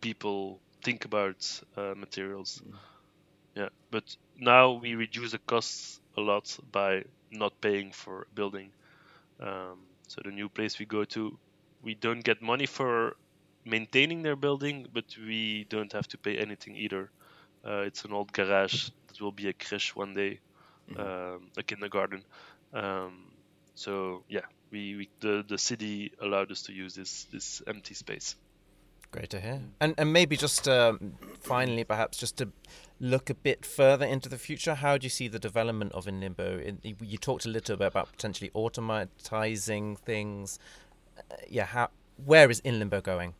people 0.00 0.60
think 0.82 1.04
about 1.04 1.60
uh, 1.76 1.94
materials. 1.96 2.62
Mm. 2.64 2.76
Yeah, 3.56 3.68
but 3.90 4.16
now 4.38 4.72
we 4.72 4.94
reduce 4.94 5.32
the 5.32 5.38
costs 5.38 6.00
a 6.16 6.20
lot 6.20 6.56
by 6.70 7.04
not 7.30 7.60
paying 7.60 7.90
for 7.92 8.22
a 8.22 8.34
building. 8.34 8.70
Um, 9.40 9.78
so 10.06 10.20
the 10.24 10.30
new 10.30 10.48
place 10.48 10.78
we 10.78 10.86
go 10.86 11.04
to, 11.04 11.36
we 11.82 11.94
don't 11.94 12.22
get 12.22 12.42
money 12.42 12.66
for 12.66 13.16
maintaining 13.64 14.22
their 14.22 14.36
building, 14.36 14.86
but 14.92 15.04
we 15.18 15.66
don't 15.68 15.92
have 15.92 16.06
to 16.08 16.18
pay 16.18 16.38
anything 16.38 16.76
either. 16.76 17.10
Uh, 17.66 17.82
it's 17.82 18.04
an 18.04 18.12
old 18.12 18.32
garage 18.32 18.90
that 19.08 19.20
will 19.20 19.32
be 19.32 19.48
a 19.48 19.52
crèche 19.52 19.94
one 19.96 20.14
day, 20.14 20.38
mm-hmm. 20.90 21.00
um, 21.00 21.50
a 21.56 21.62
kindergarten. 21.62 22.22
Um, 22.72 23.24
so 23.74 24.24
yeah, 24.28 24.46
we, 24.70 24.96
we 24.96 25.08
the 25.20 25.44
the 25.46 25.58
city 25.58 26.12
allowed 26.20 26.50
us 26.50 26.62
to 26.62 26.72
use 26.72 26.94
this 26.94 27.24
this 27.24 27.62
empty 27.66 27.94
space. 27.94 28.36
Great 29.12 29.30
to 29.30 29.40
hear. 29.40 29.60
And 29.80 29.94
and 29.98 30.12
maybe 30.12 30.36
just 30.36 30.68
um, 30.68 31.14
finally, 31.40 31.82
perhaps 31.84 32.18
just 32.18 32.36
to 32.36 32.52
look 33.00 33.28
a 33.28 33.34
bit 33.34 33.64
further 33.64 34.06
into 34.06 34.28
the 34.28 34.38
future, 34.38 34.74
how 34.74 34.98
do 34.98 35.04
you 35.04 35.10
see 35.10 35.26
the 35.26 35.38
development 35.38 35.92
of 35.92 36.06
In 36.06 36.20
Limbo? 36.20 36.58
In, 36.60 36.78
you 36.82 37.18
talked 37.18 37.44
a 37.44 37.48
little 37.48 37.76
bit 37.76 37.88
about 37.88 38.12
potentially 38.12 38.50
automatizing 38.54 39.98
things. 39.98 40.60
Uh, 41.18 41.34
yeah, 41.48 41.64
how 41.64 41.90
where 42.24 42.50
is 42.50 42.60
In 42.60 42.78
Limbo 42.78 43.00
going? 43.00 43.34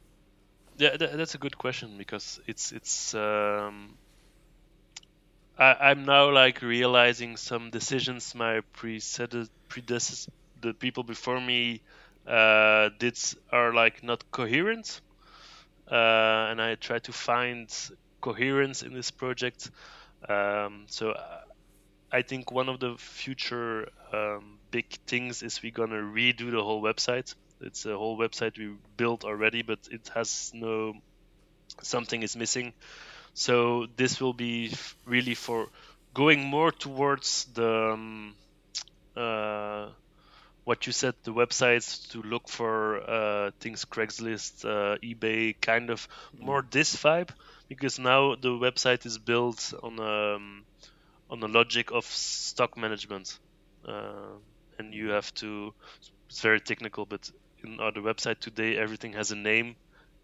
Yeah, 0.76 0.97
th- 0.97 1.12
that's 1.12 1.35
a 1.35 1.39
good 1.39 1.57
question 1.57 1.99
because 1.99 2.41
it's 2.47 2.72
it's. 2.72 3.14
Um, 3.14 3.97
I, 5.57 5.91
I'm 5.91 6.05
now 6.05 6.33
like 6.33 6.62
realizing 6.62 7.37
some 7.37 7.70
decisions 7.70 8.35
my 8.35 8.62
predecessors, 8.72 10.28
the 10.61 10.74
people 10.74 11.02
before 11.02 11.40
me, 11.40 11.82
uh, 12.26 12.90
did 12.98 13.18
are 13.50 13.72
like 13.74 14.02
not 14.02 14.30
coherent 14.30 15.00
uh, 15.90 16.48
and 16.50 16.62
I 16.62 16.76
try 16.76 17.00
to 17.00 17.12
find 17.12 17.68
coherence 18.20 18.82
in 18.82 18.94
this 18.94 19.11
project. 19.11 19.70
Um, 20.28 20.86
so 20.88 21.11
uh, 21.11 21.40
I 22.12 22.22
think 22.22 22.52
one 22.52 22.68
of 22.68 22.80
the 22.80 22.96
future 22.98 23.88
um, 24.12 24.58
big 24.70 24.86
things 25.06 25.42
is 25.42 25.62
we're 25.62 25.72
gonna 25.72 25.96
redo 26.02 26.50
the 26.50 26.62
whole 26.62 26.82
website. 26.82 27.34
It's 27.61 27.84
a 27.86 27.96
whole 27.96 28.18
website 28.18 28.56
we 28.56 28.74
built 28.96 29.24
already, 29.24 29.62
but 29.62 29.80
it 29.90 30.11
has 30.14 30.52
no 30.54 30.94
something 31.82 32.22
is 32.22 32.36
missing. 32.36 32.72
So 33.34 33.86
this 33.96 34.20
will 34.20 34.32
be 34.32 34.72
really 35.04 35.34
for 35.34 35.68
going 36.14 36.44
more 36.44 36.72
towards 36.72 37.44
the 37.54 37.92
um, 37.92 38.34
uh, 39.16 39.88
what 40.71 40.87
you 40.87 40.93
said, 40.93 41.14
the 41.25 41.33
websites 41.33 42.09
to 42.12 42.23
look 42.23 42.49
for 42.49 43.01
uh, 43.01 43.51
things, 43.59 43.85
Craigslist, 43.85 44.64
uh, 44.64 44.97
eBay, 44.99 45.61
kind 45.61 45.91
of 45.91 46.07
mm. 46.07 46.45
more 46.47 46.64
this 46.71 46.95
vibe, 46.95 47.31
because 47.68 47.99
now 47.99 48.37
the 48.37 48.51
website 48.51 49.05
is 49.05 49.18
built 49.18 49.75
on 49.83 49.99
um, 49.99 50.62
on 51.29 51.41
the 51.41 51.49
logic 51.49 51.91
of 51.91 52.05
stock 52.05 52.77
management, 52.77 53.37
uh, 53.85 54.31
and 54.79 54.95
you 54.95 55.09
have 55.09 55.35
to. 55.35 55.75
It's 56.29 56.41
very 56.41 56.61
technical, 56.61 57.05
but 57.05 57.29
in 57.64 57.81
our 57.81 57.91
website 57.91 58.39
today, 58.39 58.77
everything 58.77 59.14
has 59.14 59.33
a 59.33 59.37
name, 59.51 59.75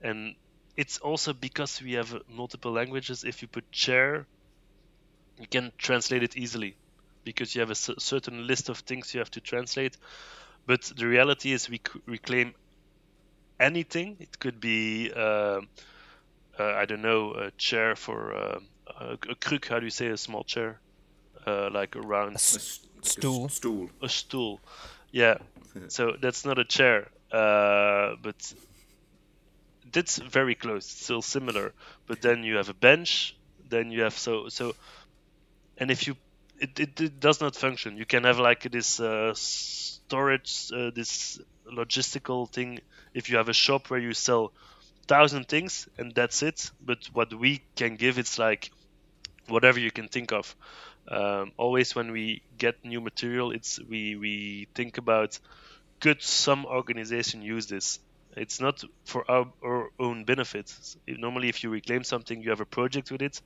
and 0.00 0.36
it's 0.76 0.98
also 0.98 1.32
because 1.32 1.82
we 1.82 1.94
have 1.94 2.22
multiple 2.28 2.70
languages. 2.70 3.24
If 3.24 3.42
you 3.42 3.48
put 3.48 3.72
chair, 3.72 4.28
you 5.40 5.48
can 5.48 5.72
translate 5.76 6.22
it 6.22 6.36
easily 6.36 6.76
because 7.26 7.54
you 7.54 7.60
have 7.60 7.72
a 7.72 7.74
certain 7.74 8.46
list 8.46 8.70
of 8.70 8.78
things 8.78 9.12
you 9.12 9.20
have 9.20 9.30
to 9.32 9.40
translate. 9.40 9.98
But 10.66 10.90
the 10.96 11.06
reality 11.06 11.52
is, 11.52 11.68
we 11.68 11.82
reclaim 12.06 12.54
anything. 13.60 14.16
It 14.20 14.38
could 14.38 14.60
be, 14.60 15.12
uh, 15.14 15.60
uh, 16.58 16.72
I 16.82 16.86
don't 16.86 17.02
know, 17.02 17.34
a 17.34 17.50
chair 17.58 17.96
for 17.96 18.34
uh, 18.34 18.58
a, 19.00 19.12
a 19.14 19.34
kruk. 19.34 19.68
How 19.68 19.80
do 19.80 19.86
you 19.86 19.90
say 19.90 20.06
a 20.06 20.16
small 20.16 20.44
chair? 20.44 20.80
Uh, 21.46 21.68
like 21.70 21.94
a 21.96 22.00
round 22.00 22.32
a 22.32 22.34
s- 22.34 22.80
stool. 23.02 23.48
stool. 23.48 23.90
A 24.02 24.08
stool. 24.08 24.60
Yeah. 25.12 25.36
so 25.88 26.14
that's 26.20 26.44
not 26.44 26.58
a 26.58 26.64
chair, 26.64 27.10
uh, 27.30 28.14
but 28.22 28.36
that's 29.92 30.18
very 30.18 30.54
close. 30.54 30.86
Still 30.86 31.22
similar. 31.22 31.74
But 32.08 32.20
then 32.22 32.42
you 32.42 32.56
have 32.56 32.68
a 32.68 32.74
bench. 32.74 33.36
Then 33.68 33.90
you 33.90 34.02
have 34.02 34.16
so 34.16 34.48
so, 34.48 34.74
and 35.78 35.90
if 35.90 36.06
you 36.06 36.16
it, 36.58 36.80
it, 36.80 37.00
it 37.00 37.20
does 37.20 37.40
not 37.40 37.56
function. 37.56 37.96
You 37.96 38.06
can 38.06 38.24
have 38.24 38.38
like 38.38 38.70
this 38.70 39.00
uh, 39.00 39.32
storage, 39.34 40.70
uh, 40.74 40.90
this 40.94 41.40
logistical 41.70 42.50
thing. 42.50 42.80
If 43.14 43.30
you 43.30 43.36
have 43.38 43.48
a 43.48 43.54
shop 43.54 43.90
where 43.90 44.00
you 44.00 44.12
sell 44.12 44.52
thousand 45.06 45.48
things 45.48 45.88
and 45.98 46.14
that's 46.14 46.42
it, 46.42 46.70
but 46.80 46.98
what 47.12 47.32
we 47.32 47.62
can 47.76 47.96
give 47.96 48.18
it's 48.18 48.38
like 48.38 48.70
whatever 49.48 49.78
you 49.78 49.90
can 49.90 50.08
think 50.08 50.32
of. 50.32 50.54
Um, 51.08 51.52
always 51.56 51.94
when 51.94 52.10
we 52.10 52.42
get 52.58 52.84
new 52.84 53.00
material, 53.00 53.52
it's 53.52 53.78
we 53.80 54.16
we 54.16 54.68
think 54.74 54.98
about 54.98 55.38
could 56.00 56.22
some 56.22 56.66
organization 56.66 57.42
use 57.42 57.66
this? 57.66 58.00
It's 58.36 58.60
not 58.60 58.84
for 59.04 59.28
our, 59.30 59.46
our 59.64 59.88
own 59.98 60.24
benefit. 60.24 60.74
Normally, 61.06 61.48
if 61.48 61.64
you 61.64 61.70
reclaim 61.70 62.04
something, 62.04 62.42
you 62.42 62.50
have 62.50 62.60
a 62.60 62.66
project 62.66 63.10
with 63.10 63.22
it, 63.22 63.40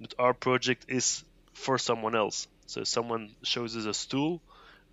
but 0.00 0.14
our 0.18 0.34
project 0.34 0.84
is 0.88 1.24
for 1.60 1.78
someone 1.78 2.16
else. 2.16 2.48
So 2.66 2.84
someone 2.84 3.30
shows 3.42 3.76
us 3.76 3.84
a 3.84 3.94
stool, 3.94 4.40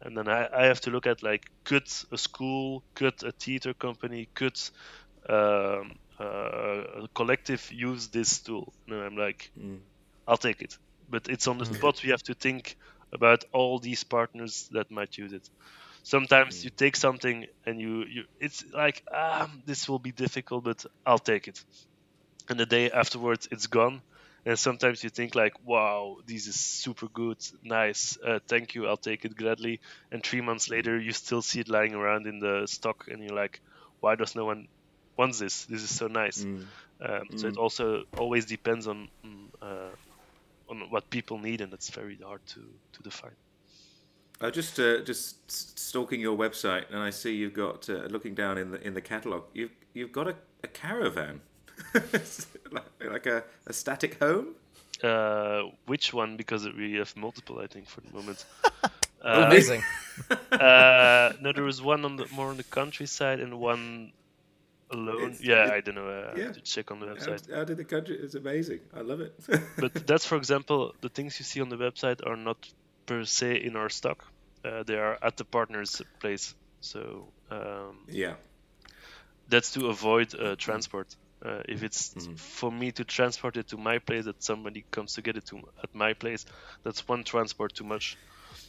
and 0.01 0.17
then 0.17 0.27
I, 0.27 0.47
I 0.53 0.65
have 0.65 0.81
to 0.81 0.91
look 0.91 1.07
at 1.07 1.23
like 1.23 1.49
could 1.63 1.87
a 2.11 2.17
school, 2.17 2.83
could 2.95 3.23
a 3.23 3.31
theater 3.31 3.73
company, 3.73 4.27
could 4.35 4.59
um, 5.29 5.97
uh, 6.19 7.03
a 7.03 7.07
collective 7.13 7.71
use 7.71 8.07
this 8.07 8.39
tool? 8.39 8.73
And 8.87 9.01
I'm 9.01 9.17
like, 9.17 9.51
mm. 9.59 9.79
I'll 10.27 10.37
take 10.37 10.61
it. 10.61 10.77
But 11.09 11.29
it's 11.29 11.47
on 11.47 11.57
the 11.57 11.65
mm. 11.65 11.75
spot. 11.75 12.01
We 12.03 12.09
have 12.09 12.23
to 12.23 12.33
think 12.33 12.75
about 13.13 13.45
all 13.53 13.79
these 13.79 14.03
partners 14.03 14.69
that 14.73 14.91
might 14.91 15.17
use 15.17 15.33
it. 15.33 15.49
Sometimes 16.03 16.59
mm. 16.59 16.63
you 16.65 16.69
take 16.69 16.95
something 16.95 17.45
and 17.65 17.79
you, 17.79 18.03
you 18.05 18.23
it's 18.39 18.65
like 18.73 19.03
ah 19.13 19.49
this 19.65 19.87
will 19.87 19.99
be 19.99 20.11
difficult, 20.11 20.63
but 20.63 20.85
I'll 21.05 21.19
take 21.19 21.47
it. 21.47 21.63
And 22.49 22.59
the 22.59 22.65
day 22.65 22.91
afterwards, 22.91 23.47
it's 23.51 23.67
gone 23.67 24.01
and 24.45 24.57
sometimes 24.57 25.03
you 25.03 25.09
think 25.09 25.35
like 25.35 25.53
wow 25.65 26.17
this 26.25 26.47
is 26.47 26.55
super 26.55 27.07
good 27.07 27.37
nice 27.63 28.17
uh, 28.25 28.39
thank 28.47 28.75
you 28.75 28.87
i'll 28.87 28.97
take 28.97 29.25
it 29.25 29.35
gladly 29.35 29.79
and 30.11 30.23
three 30.23 30.41
months 30.41 30.69
later 30.69 30.99
you 30.99 31.11
still 31.11 31.41
see 31.41 31.59
it 31.59 31.69
lying 31.69 31.93
around 31.93 32.27
in 32.27 32.39
the 32.39 32.65
stock 32.67 33.07
and 33.09 33.23
you're 33.23 33.35
like 33.35 33.61
why 33.99 34.15
does 34.15 34.35
no 34.35 34.45
one 34.45 34.67
wants 35.17 35.39
this 35.39 35.65
this 35.65 35.83
is 35.83 35.93
so 35.93 36.07
nice 36.07 36.43
mm. 36.43 36.65
Um, 36.99 37.27
mm. 37.29 37.39
so 37.39 37.47
it 37.47 37.57
also 37.57 38.05
always 38.17 38.45
depends 38.45 38.87
on 38.87 39.07
uh, 39.61 39.91
on 40.67 40.89
what 40.89 41.09
people 41.11 41.37
need 41.37 41.61
and 41.61 41.71
it's 41.71 41.91
very 41.91 42.17
hard 42.17 42.43
to 42.47 42.61
to 42.93 43.03
define 43.03 43.35
I 44.39 44.51
just 44.51 44.79
uh, 44.79 44.99
just 45.01 45.49
stalking 45.79 46.21
your 46.21 46.37
website, 46.37 46.85
and 46.91 46.99
I 46.99 47.09
see 47.09 47.35
you've 47.35 47.55
got 47.55 47.89
uh, 47.89 48.05
looking 48.09 48.35
down 48.35 48.59
in 48.59 48.69
the 48.69 48.85
in 48.85 48.93
the 48.93 49.01
catalog. 49.01 49.45
You've 49.53 49.71
you've 49.93 50.11
got 50.11 50.27
a, 50.27 50.35
a 50.63 50.67
caravan. 50.67 51.41
like 53.11 53.25
a, 53.25 53.43
a 53.65 53.73
static 53.73 54.19
home? 54.19 54.55
Uh, 55.03 55.63
which 55.85 56.13
one? 56.13 56.37
Because 56.37 56.67
we 56.67 56.93
have 56.95 57.15
multiple, 57.15 57.59
I 57.59 57.67
think, 57.67 57.87
for 57.87 58.01
the 58.01 58.13
moment. 58.13 58.45
Uh, 59.19 59.45
Amazing. 59.47 59.83
uh, 60.51 61.33
no, 61.41 61.51
there 61.51 61.63
was 61.63 61.81
one 61.81 62.05
on 62.05 62.17
the 62.17 62.27
more 62.31 62.49
on 62.49 62.57
the 62.57 62.63
countryside 62.63 63.39
and 63.39 63.59
one 63.59 64.11
alone. 64.91 65.31
It's, 65.31 65.43
yeah, 65.43 65.65
it, 65.65 65.71
I 65.71 65.81
don't 65.81 65.95
know. 65.95 66.07
Uh, 66.07 66.33
yeah. 66.37 66.51
to 66.51 66.61
check 66.61 66.91
on 66.91 66.99
the 66.99 67.07
website. 67.07 67.51
Out, 67.51 67.57
out 67.57 67.69
in 67.71 67.77
the 67.77 67.83
country, 67.83 68.15
it's 68.15 68.35
amazing. 68.35 68.79
I 68.95 69.01
love 69.01 69.21
it. 69.21 69.33
but 69.77 70.05
that's, 70.05 70.23
for 70.23 70.37
example, 70.37 70.93
the 71.01 71.09
things 71.09 71.39
you 71.39 71.45
see 71.45 71.61
on 71.61 71.69
the 71.69 71.77
website 71.77 72.25
are 72.25 72.37
not 72.37 72.57
per 73.07 73.25
se 73.25 73.63
in 73.63 73.75
our 73.75 73.89
stock. 73.89 74.23
Uh, 74.63 74.83
they 74.83 74.97
are 74.97 75.17
at 75.21 75.35
the 75.37 75.45
partner's 75.45 76.01
place. 76.19 76.53
So 76.81 77.27
um, 77.49 77.99
yeah, 78.07 78.35
that's 79.49 79.71
to 79.73 79.87
avoid 79.87 80.35
uh, 80.35 80.55
transport. 80.57 81.15
Uh, 81.45 81.61
if 81.69 81.83
it's 81.83 82.13
mm-hmm. 82.13 82.33
for 82.33 82.71
me 82.71 82.91
to 82.91 83.03
transport 83.03 83.57
it 83.57 83.67
to 83.67 83.77
my 83.77 83.99
place, 83.99 84.25
that 84.25 84.41
somebody 84.41 84.83
comes 84.89 85.13
to 85.13 85.21
get 85.21 85.37
it 85.37 85.45
to 85.45 85.57
at 85.83 85.93
my 85.93 86.13
place, 86.13 86.45
that's 86.83 87.07
one 87.07 87.23
transport 87.23 87.75
too 87.75 87.83
much. 87.83 88.17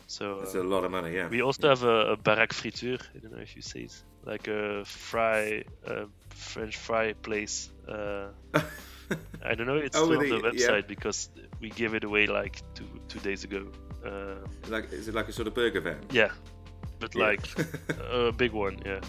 So 0.06 0.40
it's 0.42 0.54
uh, 0.54 0.62
a 0.62 0.64
lot 0.64 0.84
of 0.84 0.90
money. 0.90 1.14
Yeah. 1.14 1.28
We 1.28 1.42
also 1.42 1.62
yeah. 1.62 1.68
have 1.70 1.82
a, 1.82 2.12
a 2.12 2.16
baraque 2.16 2.52
friture. 2.52 2.98
I 3.14 3.18
don't 3.18 3.32
know 3.32 3.42
if 3.42 3.56
you 3.56 3.62
say 3.62 3.80
it, 3.80 4.02
like 4.24 4.48
a 4.48 4.84
fry, 4.84 5.64
a 5.86 6.06
French 6.30 6.76
fry 6.76 7.14
place. 7.14 7.70
Uh, 7.86 8.28
I 9.44 9.54
don't 9.54 9.66
know. 9.66 9.76
It's 9.76 9.96
oh, 9.96 10.04
still 10.04 10.18
on 10.18 10.28
the 10.28 10.48
website 10.48 10.82
yeah. 10.82 10.86
because 10.86 11.30
we 11.60 11.70
gave 11.70 11.94
it 11.94 12.04
away 12.04 12.26
like 12.26 12.62
two 12.74 12.88
two 13.08 13.20
days 13.20 13.44
ago. 13.44 13.66
Uh, 14.04 14.36
like 14.68 14.92
is 14.92 15.08
it 15.08 15.14
like 15.14 15.28
a 15.28 15.32
sort 15.32 15.48
of 15.48 15.54
burger 15.54 15.80
van? 15.80 16.00
Yeah, 16.10 16.30
but 16.98 17.14
yeah. 17.14 17.24
like 17.24 17.46
a 18.10 18.32
big 18.32 18.52
one. 18.52 18.80
Yeah, 18.84 19.00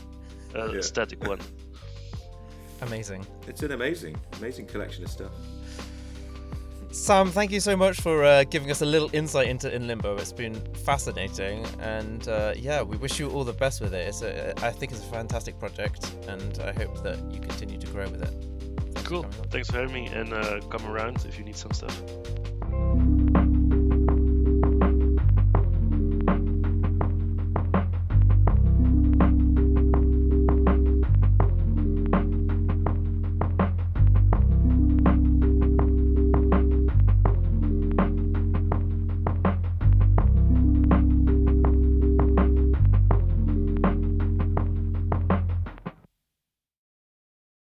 a 0.53 0.81
static 0.83 1.25
one. 1.27 1.39
Amazing. 2.81 3.25
It's 3.47 3.61
an 3.63 3.71
amazing, 3.71 4.15
amazing 4.37 4.67
collection 4.67 5.03
of 5.03 5.11
stuff. 5.11 5.31
Sam, 6.91 7.29
thank 7.29 7.51
you 7.51 7.59
so 7.59 7.77
much 7.77 8.01
for 8.01 8.23
uh, 8.23 8.43
giving 8.45 8.71
us 8.71 8.81
a 8.81 8.85
little 8.85 9.11
insight 9.13 9.47
into 9.47 9.73
In 9.73 9.85
Limbo. 9.85 10.17
It's 10.17 10.33
been 10.33 10.55
fascinating, 10.73 11.63
and 11.79 12.27
uh, 12.27 12.53
yeah, 12.57 12.81
we 12.81 12.97
wish 12.97 13.19
you 13.19 13.29
all 13.29 13.43
the 13.43 13.53
best 13.53 13.79
with 13.79 13.93
it. 13.93 14.07
It's 14.07 14.23
a, 14.23 14.53
I 14.65 14.71
think 14.71 14.91
it's 14.91 15.01
a 15.01 15.11
fantastic 15.11 15.59
project, 15.59 16.11
and 16.27 16.59
I 16.59 16.71
hope 16.71 17.03
that 17.03 17.19
you 17.31 17.39
continue 17.39 17.77
to 17.77 17.87
grow 17.87 18.09
with 18.09 18.23
it. 18.23 18.33
Thanks 18.93 19.07
cool. 19.07 19.23
For 19.23 19.43
Thanks 19.49 19.69
for 19.69 19.77
having 19.77 19.93
me, 19.93 20.07
and 20.07 20.33
uh, 20.33 20.61
come 20.71 20.85
around 20.87 21.23
if 21.25 21.37
you 21.37 21.45
need 21.45 21.57
some 21.57 21.73
stuff. 21.73 22.01